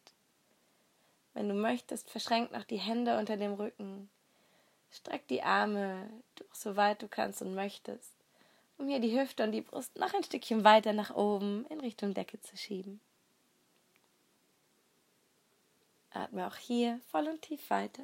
Wenn 1.34 1.48
du 1.48 1.54
möchtest, 1.54 2.10
verschränk 2.10 2.52
noch 2.52 2.64
die 2.64 2.80
Hände 2.80 3.18
unter 3.18 3.38
dem 3.38 3.54
Rücken. 3.54 4.10
Streck 4.92 5.28
die 5.28 5.44
Arme 5.44 6.10
durch, 6.36 6.54
so 6.54 6.76
weit 6.76 7.02
du 7.02 7.08
kannst 7.08 7.42
und 7.42 7.54
möchtest, 7.54 8.14
um 8.78 8.88
hier 8.88 9.00
die 9.00 9.20
Hüfte 9.20 9.44
und 9.44 9.52
die 9.52 9.62
Brust 9.62 9.98
noch 9.98 10.14
ein 10.14 10.24
Stückchen 10.24 10.64
weiter 10.64 10.94
nach 10.94 11.16
oben 11.16 11.66
in 11.70 11.80
Richtung 11.80 12.14
Decke 12.14 12.42
zu 12.42 12.58
schieben. 12.58 13.00
Atme 16.12 16.48
auch 16.48 16.56
hier 16.56 17.00
voll 17.12 17.28
und 17.28 17.42
tief 17.42 17.70
weiter. 17.70 18.04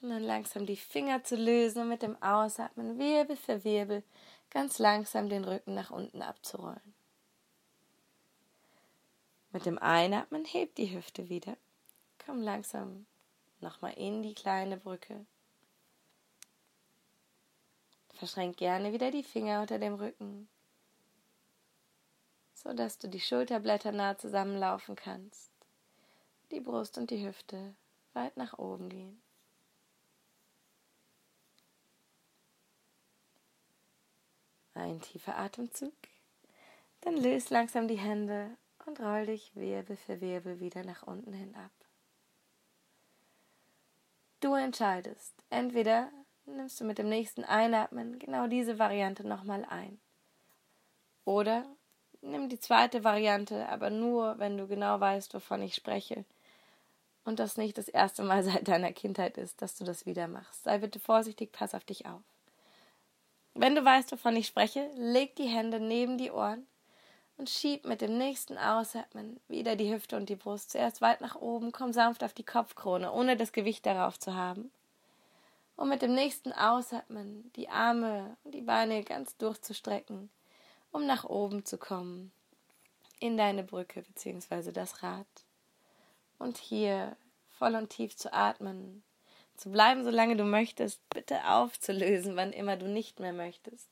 Und 0.00 0.10
dann 0.10 0.22
langsam 0.22 0.66
die 0.66 0.76
Finger 0.76 1.22
zu 1.24 1.36
lösen 1.36 1.82
und 1.82 1.88
mit 1.88 2.02
dem 2.02 2.20
Ausatmen 2.22 2.98
Wirbel 2.98 3.36
für 3.36 3.64
Wirbel 3.64 4.02
ganz 4.50 4.78
langsam 4.78 5.28
den 5.28 5.44
Rücken 5.44 5.74
nach 5.74 5.90
unten 5.90 6.22
abzurollen. 6.22 6.94
Mit 9.52 9.66
dem 9.66 9.78
Einatmen 9.78 10.44
hebt 10.44 10.78
die 10.78 10.94
Hüfte 10.94 11.28
wieder. 11.28 11.56
Komm 12.24 12.40
langsam 12.40 13.06
nochmal 13.60 13.94
in 13.94 14.22
die 14.22 14.34
kleine 14.34 14.76
Brücke. 14.76 15.26
Verschränk 18.14 18.56
gerne 18.56 18.92
wieder 18.92 19.10
die 19.10 19.22
Finger 19.22 19.60
unter 19.60 19.78
dem 19.78 19.94
Rücken 19.94 20.48
so 22.62 22.74
dass 22.74 22.98
du 22.98 23.08
die 23.08 23.20
Schulterblätter 23.20 23.92
nah 23.92 24.18
zusammenlaufen 24.18 24.94
kannst, 24.94 25.50
die 26.50 26.60
Brust 26.60 26.98
und 26.98 27.10
die 27.10 27.26
Hüfte 27.26 27.74
weit 28.12 28.36
nach 28.36 28.58
oben 28.58 28.90
gehen. 28.90 29.22
Ein 34.80 35.02
tiefer 35.02 35.36
Atemzug, 35.36 35.92
dann 37.02 37.18
löst 37.18 37.50
langsam 37.50 37.86
die 37.86 37.98
Hände 37.98 38.48
und 38.86 38.98
roll 38.98 39.26
dich 39.26 39.54
Wirbel 39.54 39.94
für 39.94 40.22
Wirbel 40.22 40.58
wieder 40.58 40.84
nach 40.84 41.02
unten 41.02 41.34
hin 41.34 41.54
ab. 41.54 41.70
Du 44.40 44.54
entscheidest, 44.54 45.34
entweder 45.50 46.08
nimmst 46.46 46.80
du 46.80 46.86
mit 46.86 46.96
dem 46.96 47.10
nächsten 47.10 47.44
Einatmen 47.44 48.18
genau 48.18 48.46
diese 48.46 48.78
Variante 48.78 49.28
nochmal 49.28 49.66
ein. 49.66 50.00
Oder 51.26 51.66
nimm 52.22 52.48
die 52.48 52.58
zweite 52.58 53.04
Variante, 53.04 53.68
aber 53.68 53.90
nur, 53.90 54.38
wenn 54.38 54.56
du 54.56 54.66
genau 54.66 54.98
weißt, 54.98 55.34
wovon 55.34 55.60
ich 55.60 55.74
spreche. 55.74 56.24
Und 57.26 57.38
das 57.38 57.58
nicht 57.58 57.76
das 57.76 57.88
erste 57.88 58.22
Mal 58.22 58.42
seit 58.44 58.66
deiner 58.66 58.94
Kindheit 58.94 59.36
ist, 59.36 59.60
dass 59.60 59.76
du 59.76 59.84
das 59.84 60.06
wieder 60.06 60.26
machst. 60.26 60.64
Sei 60.64 60.78
bitte 60.78 61.00
vorsichtig, 61.00 61.52
pass 61.52 61.74
auf 61.74 61.84
dich 61.84 62.06
auf. 62.06 62.22
Wenn 63.54 63.74
du 63.74 63.84
weißt, 63.84 64.12
wovon 64.12 64.36
ich 64.36 64.46
spreche, 64.46 64.90
leg 64.96 65.36
die 65.36 65.48
Hände 65.48 65.80
neben 65.80 66.18
die 66.18 66.30
Ohren 66.30 66.66
und 67.36 67.50
schieb 67.50 67.84
mit 67.84 68.00
dem 68.00 68.16
nächsten 68.16 68.58
Ausatmen 68.58 69.40
wieder 69.48 69.76
die 69.76 69.92
Hüfte 69.92 70.16
und 70.16 70.28
die 70.28 70.36
Brust 70.36 70.70
zuerst 70.70 71.00
weit 71.00 71.20
nach 71.20 71.36
oben, 71.36 71.72
komm 71.72 71.92
sanft 71.92 72.22
auf 72.22 72.32
die 72.32 72.44
Kopfkrone, 72.44 73.12
ohne 73.12 73.36
das 73.36 73.52
Gewicht 73.52 73.86
darauf 73.86 74.18
zu 74.18 74.34
haben. 74.34 74.70
Und 75.76 75.88
mit 75.88 76.02
dem 76.02 76.14
nächsten 76.14 76.52
Ausatmen 76.52 77.50
die 77.56 77.70
Arme 77.70 78.36
und 78.44 78.54
die 78.54 78.60
Beine 78.60 79.02
ganz 79.02 79.36
durchzustrecken 79.38 80.30
um 80.92 81.06
nach 81.06 81.24
oben 81.24 81.64
zu 81.64 81.78
kommen 81.78 82.32
in 83.18 83.36
deine 83.36 83.62
Brücke 83.62 84.02
bzw. 84.02 84.72
das 84.72 85.02
Rad. 85.02 85.26
Und 86.38 86.56
hier 86.56 87.16
voll 87.58 87.74
und 87.74 87.90
tief 87.90 88.16
zu 88.16 88.32
atmen, 88.32 89.02
zu 89.60 89.70
bleiben, 89.70 90.04
solange 90.04 90.36
du 90.36 90.44
möchtest, 90.44 91.06
bitte 91.10 91.46
aufzulösen, 91.46 92.34
wann 92.34 92.52
immer 92.52 92.76
du 92.76 92.88
nicht 92.88 93.20
mehr 93.20 93.34
möchtest. 93.34 93.90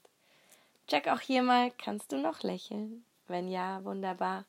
Check 0.86 1.08
auch 1.08 1.20
hier 1.20 1.42
mal, 1.42 1.70
kannst 1.72 2.12
du 2.12 2.16
noch 2.16 2.42
lächeln? 2.42 3.04
Wenn 3.26 3.48
ja, 3.48 3.84
wunderbar. 3.84 4.46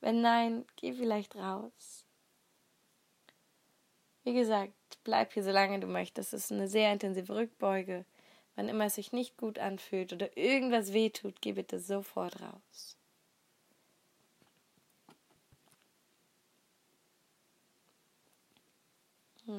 Wenn 0.00 0.20
nein, 0.20 0.66
geh 0.76 0.92
vielleicht 0.92 1.34
raus. 1.36 2.04
Wie 4.24 4.34
gesagt, 4.34 4.74
bleib 5.04 5.32
hier, 5.32 5.42
solange 5.42 5.80
du 5.80 5.86
möchtest. 5.86 6.34
Es 6.34 6.44
ist 6.44 6.52
eine 6.52 6.68
sehr 6.68 6.92
intensive 6.92 7.34
Rückbeuge. 7.34 8.04
Wann 8.54 8.68
immer 8.68 8.84
es 8.84 8.96
sich 8.96 9.12
nicht 9.12 9.38
gut 9.38 9.58
anfühlt 9.58 10.12
oder 10.12 10.36
irgendwas 10.36 10.92
wehtut, 10.92 11.40
geh 11.40 11.52
bitte 11.52 11.80
sofort 11.80 12.42
raus. 12.42 12.97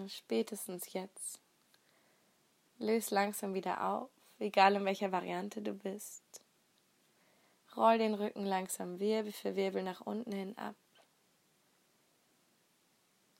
Spätestens 0.07 0.93
jetzt. 0.93 1.39
Löse 2.77 3.13
langsam 3.13 3.53
wieder 3.53 3.83
auf, 3.83 4.09
egal 4.39 4.75
in 4.75 4.85
welcher 4.85 5.11
Variante 5.11 5.61
du 5.61 5.73
bist. 5.73 6.23
Roll 7.75 7.97
den 7.97 8.13
Rücken 8.13 8.45
langsam 8.45 8.99
Wirbel 8.99 9.31
für 9.31 9.55
Wirbel 9.55 9.83
nach 9.83 10.01
unten 10.01 10.31
hin 10.31 10.57
ab. 10.57 10.75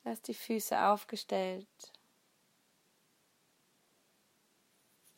Lass 0.04 0.22
die 0.22 0.34
Füße 0.34 0.80
aufgestellt 0.82 1.68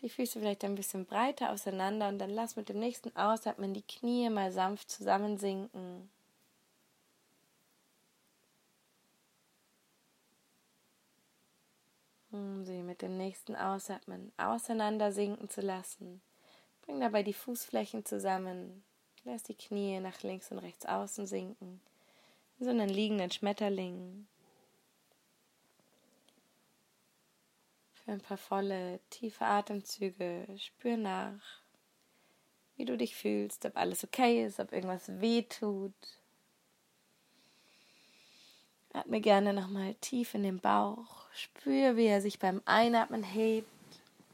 die 0.02 0.10
Füße 0.10 0.40
vielleicht 0.40 0.64
ein 0.64 0.76
bisschen 0.76 1.06
breiter 1.06 1.52
auseinander 1.52 2.08
und 2.08 2.20
dann 2.20 2.32
lass 2.32 2.56
mit 2.56 2.70
dem 2.70 2.80
nächsten 2.80 3.16
Ausatmen 3.16 3.74
die 3.74 3.84
Knie 3.84 4.30
mal 4.30 4.52
sanft 4.52 4.90
zusammensinken. 4.90 6.10
Um 12.32 12.64
sie 12.64 12.82
mit 12.82 13.02
dem 13.02 13.18
nächsten 13.18 13.56
Ausatmen 13.56 14.32
auseinandersinken 14.38 15.50
zu 15.50 15.62
lassen. 15.62 16.22
Bring 16.84 17.00
dabei 17.00 17.24
die 17.24 17.34
Fußflächen 17.34 18.06
zusammen, 18.06 18.84
lass 19.24 19.44
die 19.44 19.56
Knie 19.56 20.00
nach 20.00 20.22
links 20.24 20.52
und 20.52 20.60
rechts 20.60 20.86
außen 20.86 21.28
sinken, 21.28 21.82
in 22.60 22.66
so 22.66 22.72
einen 22.72 22.90
liegenden 22.90 23.32
Schmetterling. 23.32 24.28
Für 27.94 28.14
ein 28.14 28.22
paar 28.22 28.38
volle, 28.38 29.00
tiefe 29.10 29.46
Atemzüge 29.46 30.48
spür 30.58 30.98
nach, 30.98 31.62
wie 32.76 32.86
du 32.86 32.98
dich 32.98 33.16
fühlst, 33.16 33.66
ob 33.66 33.78
alles 33.78 34.04
okay 34.04 34.44
ist, 34.46 34.60
ob 34.60 34.72
irgendwas 34.72 35.22
weh 35.22 35.44
tut. 35.44 35.94
Atme 38.94 39.22
gerne 39.22 39.54
nochmal 39.54 39.94
tief 39.96 40.34
in 40.34 40.44
den 40.44 40.60
Bauch. 40.60 41.21
Spür, 41.34 41.96
wie 41.96 42.08
er 42.08 42.22
sich 42.22 42.40
beim 42.40 42.62
Einatmen 42.66 43.24
hebt 43.24 43.68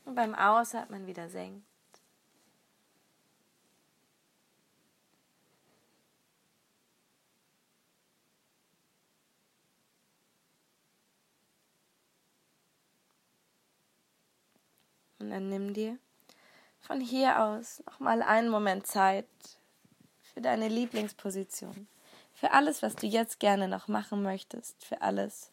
und 0.05 0.15
beim 0.15 0.35
Ausatmen 0.35 1.07
wieder 1.07 1.29
senkt. 1.29 1.65
Und 15.19 15.31
dann 15.31 15.49
nimm 15.49 15.73
dir 15.73 15.97
von 16.79 17.01
hier 17.01 17.43
aus 17.43 17.83
nochmal 17.85 18.21
einen 18.21 18.49
Moment 18.49 18.87
Zeit 18.87 19.25
für 20.21 20.41
deine 20.41 20.67
Lieblingsposition 20.67 21.87
für 22.37 22.51
alles, 22.51 22.83
was 22.83 22.95
du 22.95 23.07
jetzt 23.07 23.39
gerne 23.39 23.67
noch 23.67 23.87
machen 23.87 24.21
möchtest, 24.21 24.85
für 24.85 25.01
alles, 25.01 25.51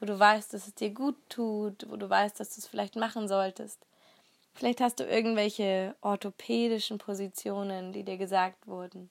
wo 0.00 0.06
du 0.06 0.18
weißt, 0.18 0.52
dass 0.54 0.66
es 0.66 0.74
dir 0.74 0.90
gut 0.90 1.16
tut, 1.28 1.86
wo 1.88 1.96
du 1.96 2.08
weißt, 2.08 2.40
dass 2.40 2.54
du 2.54 2.60
es 2.60 2.66
vielleicht 2.66 2.96
machen 2.96 3.28
solltest. 3.28 3.78
Vielleicht 4.54 4.80
hast 4.80 4.98
du 4.98 5.04
irgendwelche 5.04 5.94
orthopädischen 6.00 6.98
Positionen, 6.98 7.92
die 7.92 8.02
dir 8.02 8.16
gesagt 8.16 8.66
wurden. 8.66 9.10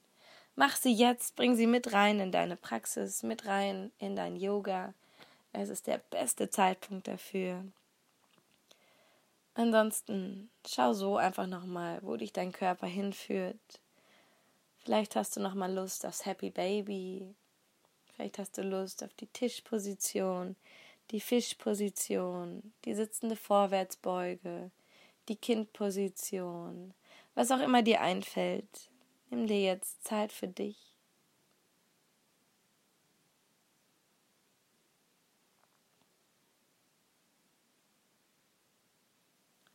Mach 0.56 0.76
sie 0.76 0.92
jetzt, 0.92 1.36
bring 1.36 1.56
sie 1.56 1.66
mit 1.66 1.92
rein 1.92 2.20
in 2.20 2.32
deine 2.32 2.56
Praxis, 2.56 3.22
mit 3.22 3.46
rein 3.46 3.92
in 3.98 4.16
dein 4.16 4.36
Yoga. 4.36 4.92
Es 5.52 5.68
ist 5.68 5.86
der 5.86 5.98
beste 6.10 6.50
Zeitpunkt 6.50 7.08
dafür. 7.08 7.64
Ansonsten 9.54 10.50
schau 10.66 10.92
so 10.92 11.16
einfach 11.16 11.46
nochmal, 11.46 11.98
wo 12.02 12.16
dich 12.16 12.32
dein 12.32 12.52
Körper 12.52 12.86
hinführt. 12.86 13.56
Vielleicht 14.78 15.16
hast 15.16 15.36
du 15.36 15.40
noch 15.40 15.54
mal 15.54 15.72
Lust 15.72 16.06
aufs 16.06 16.24
Happy 16.26 16.50
Baby. 16.50 17.34
Vielleicht 18.20 18.38
hast 18.38 18.58
du 18.58 18.62
Lust 18.62 19.02
auf 19.02 19.14
die 19.14 19.28
Tischposition, 19.28 20.54
die 21.10 21.22
Fischposition, 21.22 22.74
die 22.84 22.94
sitzende 22.94 23.34
Vorwärtsbeuge, 23.34 24.70
die 25.30 25.36
Kindposition, 25.36 26.92
was 27.34 27.50
auch 27.50 27.60
immer 27.60 27.80
dir 27.80 28.02
einfällt. 28.02 28.90
Nimm 29.30 29.46
dir 29.46 29.62
jetzt 29.62 30.04
Zeit 30.04 30.32
für 30.32 30.48
dich. 30.48 30.94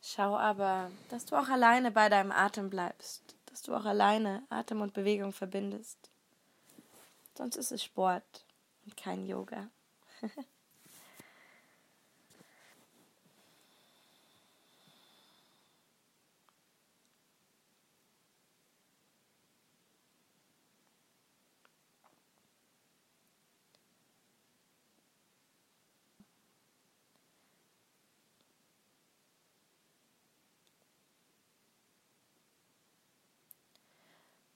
Schau 0.04 0.38
aber, 0.38 0.92
dass 1.10 1.26
du 1.26 1.36
auch 1.36 1.50
alleine 1.50 1.90
bei 1.90 2.10
deinem 2.10 2.32
Atem 2.32 2.70
bleibst 2.70 3.36
dass 3.56 3.62
du 3.62 3.74
auch 3.74 3.86
alleine 3.86 4.44
Atem 4.50 4.82
und 4.82 4.94
Bewegung 4.94 5.32
verbindest. 5.32 6.12
Sonst 7.38 7.58
ist 7.58 7.72
es 7.72 7.84
Sport 7.84 8.46
und 8.86 8.96
kein 8.96 9.26
Yoga. 9.26 9.70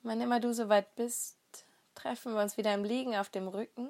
Wann 0.02 0.22
immer 0.22 0.40
du 0.40 0.54
soweit 0.54 0.96
bist, 0.96 1.39
treffen 2.00 2.34
wir 2.34 2.42
uns 2.42 2.58
wieder 2.58 2.74
im 2.74 2.84
Liegen 2.84 3.16
auf 3.16 3.30
dem 3.30 3.48
Rücken, 3.48 3.90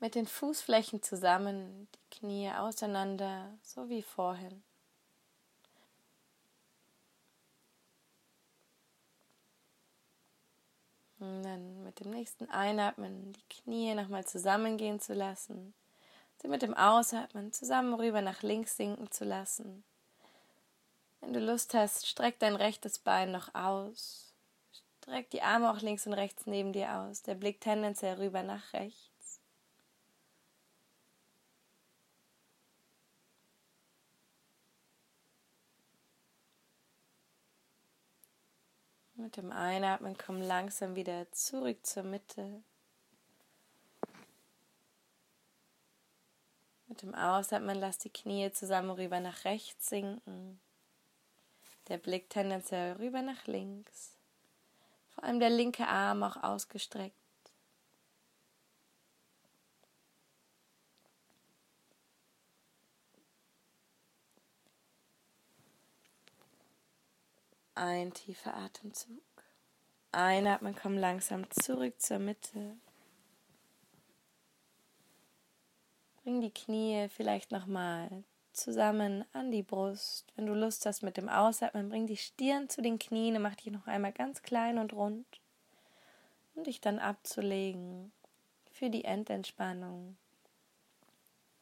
mit 0.00 0.14
den 0.16 0.26
Fußflächen 0.26 1.02
zusammen, 1.02 1.88
die 1.94 2.18
Knie 2.18 2.50
auseinander, 2.50 3.56
so 3.62 3.88
wie 3.88 4.02
vorhin. 4.02 4.62
Und 11.20 11.42
dann 11.44 11.84
mit 11.84 12.00
dem 12.00 12.10
nächsten 12.10 12.50
Einatmen 12.50 13.32
die 13.32 13.48
Knie 13.48 13.94
nochmal 13.94 14.26
zusammengehen 14.26 15.00
zu 15.00 15.14
lassen, 15.14 15.72
sie 16.42 16.48
mit 16.48 16.62
dem 16.62 16.74
Ausatmen 16.74 17.52
zusammen 17.52 17.94
rüber 17.94 18.20
nach 18.20 18.42
links 18.42 18.76
sinken 18.76 19.10
zu 19.10 19.24
lassen. 19.24 19.84
Wenn 21.20 21.32
du 21.32 21.40
Lust 21.40 21.72
hast, 21.72 22.06
streck 22.06 22.38
dein 22.40 22.56
rechtes 22.56 22.98
Bein 22.98 23.30
noch 23.30 23.54
aus 23.54 24.23
Streck 25.04 25.28
die 25.28 25.42
Arme 25.42 25.70
auch 25.70 25.82
links 25.82 26.06
und 26.06 26.14
rechts 26.14 26.46
neben 26.46 26.72
dir 26.72 26.90
aus. 26.94 27.20
Der 27.22 27.34
Blick 27.34 27.60
tendenziell 27.60 28.14
rüber 28.14 28.42
nach 28.42 28.72
rechts. 28.72 29.38
Mit 39.16 39.36
dem 39.36 39.52
Einatmen 39.52 40.16
komm 40.16 40.40
langsam 40.40 40.96
wieder 40.96 41.30
zurück 41.32 41.84
zur 41.84 42.04
Mitte. 42.04 42.64
Mit 46.86 47.02
dem 47.02 47.14
Ausatmen 47.14 47.78
lass 47.78 47.98
die 47.98 48.10
Knie 48.10 48.50
zusammen 48.52 48.90
rüber 48.92 49.20
nach 49.20 49.44
rechts 49.44 49.90
sinken. 49.90 50.62
Der 51.88 51.98
Blick 51.98 52.30
tendenziell 52.30 52.94
rüber 52.94 53.20
nach 53.20 53.46
links 53.46 54.13
vor 55.14 55.24
allem 55.24 55.40
der 55.40 55.50
linke 55.50 55.86
Arm 55.86 56.22
auch 56.22 56.42
ausgestreckt. 56.42 57.16
Ein 67.76 68.12
tiefer 68.12 68.54
Atemzug. 68.56 69.22
Einatmen, 70.12 70.76
komm 70.76 70.96
langsam 70.96 71.50
zurück 71.50 72.00
zur 72.00 72.20
Mitte. 72.20 72.76
Bring 76.22 76.40
die 76.40 76.52
Knie 76.54 77.08
vielleicht 77.08 77.50
nochmal 77.50 78.24
zusammen 78.54 79.24
an 79.32 79.50
die 79.50 79.62
Brust. 79.62 80.32
Wenn 80.36 80.46
du 80.46 80.54
Lust 80.54 80.86
hast 80.86 81.02
mit 81.02 81.16
dem 81.16 81.28
Ausatmen, 81.28 81.88
bring 81.88 82.06
die 82.06 82.16
Stirn 82.16 82.68
zu 82.68 82.82
den 82.82 82.98
Knien 82.98 83.36
und 83.36 83.42
mach 83.42 83.54
dich 83.54 83.72
noch 83.72 83.86
einmal 83.86 84.12
ganz 84.12 84.42
klein 84.42 84.78
und 84.78 84.92
rund, 84.92 85.26
um 86.54 86.64
dich 86.64 86.80
dann 86.80 86.98
abzulegen 86.98 88.12
für 88.72 88.90
die 88.90 89.04
Endentspannung. 89.04 90.16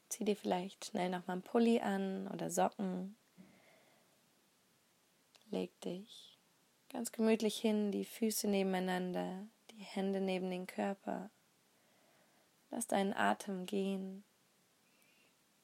Zieh 0.08 0.24
dir 0.24 0.36
vielleicht 0.36 0.84
schnell 0.84 1.10
noch 1.10 1.26
mal 1.26 1.34
einen 1.34 1.42
Pulli 1.42 1.80
an 1.80 2.28
oder 2.28 2.50
Socken. 2.50 3.16
Leg 5.50 5.78
dich 5.80 6.38
ganz 6.90 7.10
gemütlich 7.12 7.58
hin, 7.58 7.90
die 7.90 8.04
Füße 8.04 8.48
nebeneinander, 8.48 9.46
die 9.70 9.82
Hände 9.82 10.20
neben 10.20 10.50
den 10.50 10.66
Körper. 10.66 11.30
Lass 12.70 12.86
deinen 12.86 13.14
Atem 13.14 13.66
gehen 13.66 14.24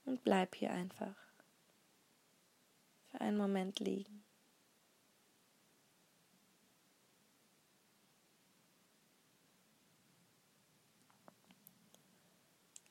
und 0.09 0.25
bleib 0.25 0.55
hier 0.55 0.71
einfach 0.71 1.15
für 3.11 3.21
einen 3.21 3.37
Moment 3.37 3.79
liegen. 3.79 4.25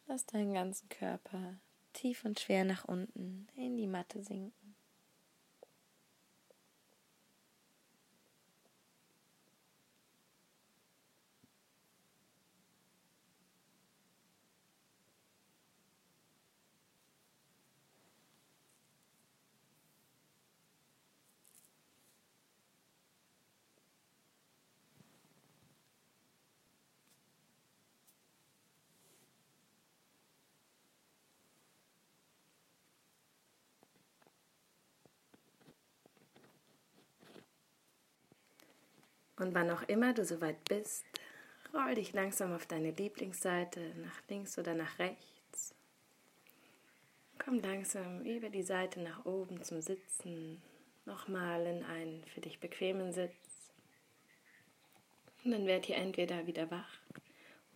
Lass 0.05 0.25
deinen 0.27 0.53
ganzen 0.53 0.87
Körper 0.89 1.55
tief 1.93 2.23
und 2.23 2.39
schwer 2.39 2.63
nach 2.63 2.85
unten 2.85 3.47
in 3.55 3.75
die 3.77 3.87
Matte 3.87 4.23
sinken. 4.23 4.66
Und 39.37 39.53
wann 39.53 39.69
auch 39.69 39.83
immer 39.83 40.13
du 40.13 40.25
soweit 40.25 40.63
bist, 40.65 41.05
roll 41.73 41.95
dich 41.95 42.13
langsam 42.13 42.53
auf 42.53 42.65
deine 42.65 42.91
Lieblingsseite 42.91 43.79
nach 44.01 44.21
links 44.29 44.57
oder 44.57 44.73
nach 44.73 44.97
rechts. 44.99 45.75
Komm 47.37 47.59
langsam 47.59 48.23
über 48.23 48.49
die 48.49 48.63
Seite 48.63 48.99
nach 48.99 49.25
oben 49.25 49.63
zum 49.63 49.81
Sitzen, 49.81 50.61
nochmal 51.05 51.65
in 51.65 51.83
einen 51.83 52.23
für 52.25 52.41
dich 52.41 52.59
bequemen 52.59 53.13
Sitz. 53.13 53.31
Und 55.43 55.51
dann 55.51 55.67
werd 55.67 55.87
ihr 55.87 55.97
entweder 55.97 56.47
wieder 56.47 56.69
wach 56.71 56.99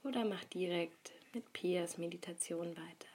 oder 0.03 0.25
mach 0.25 0.43
direkt 0.45 1.11
mit 1.33 1.53
Pias 1.53 1.97
Meditation 1.97 2.75
weiter. 2.75 3.10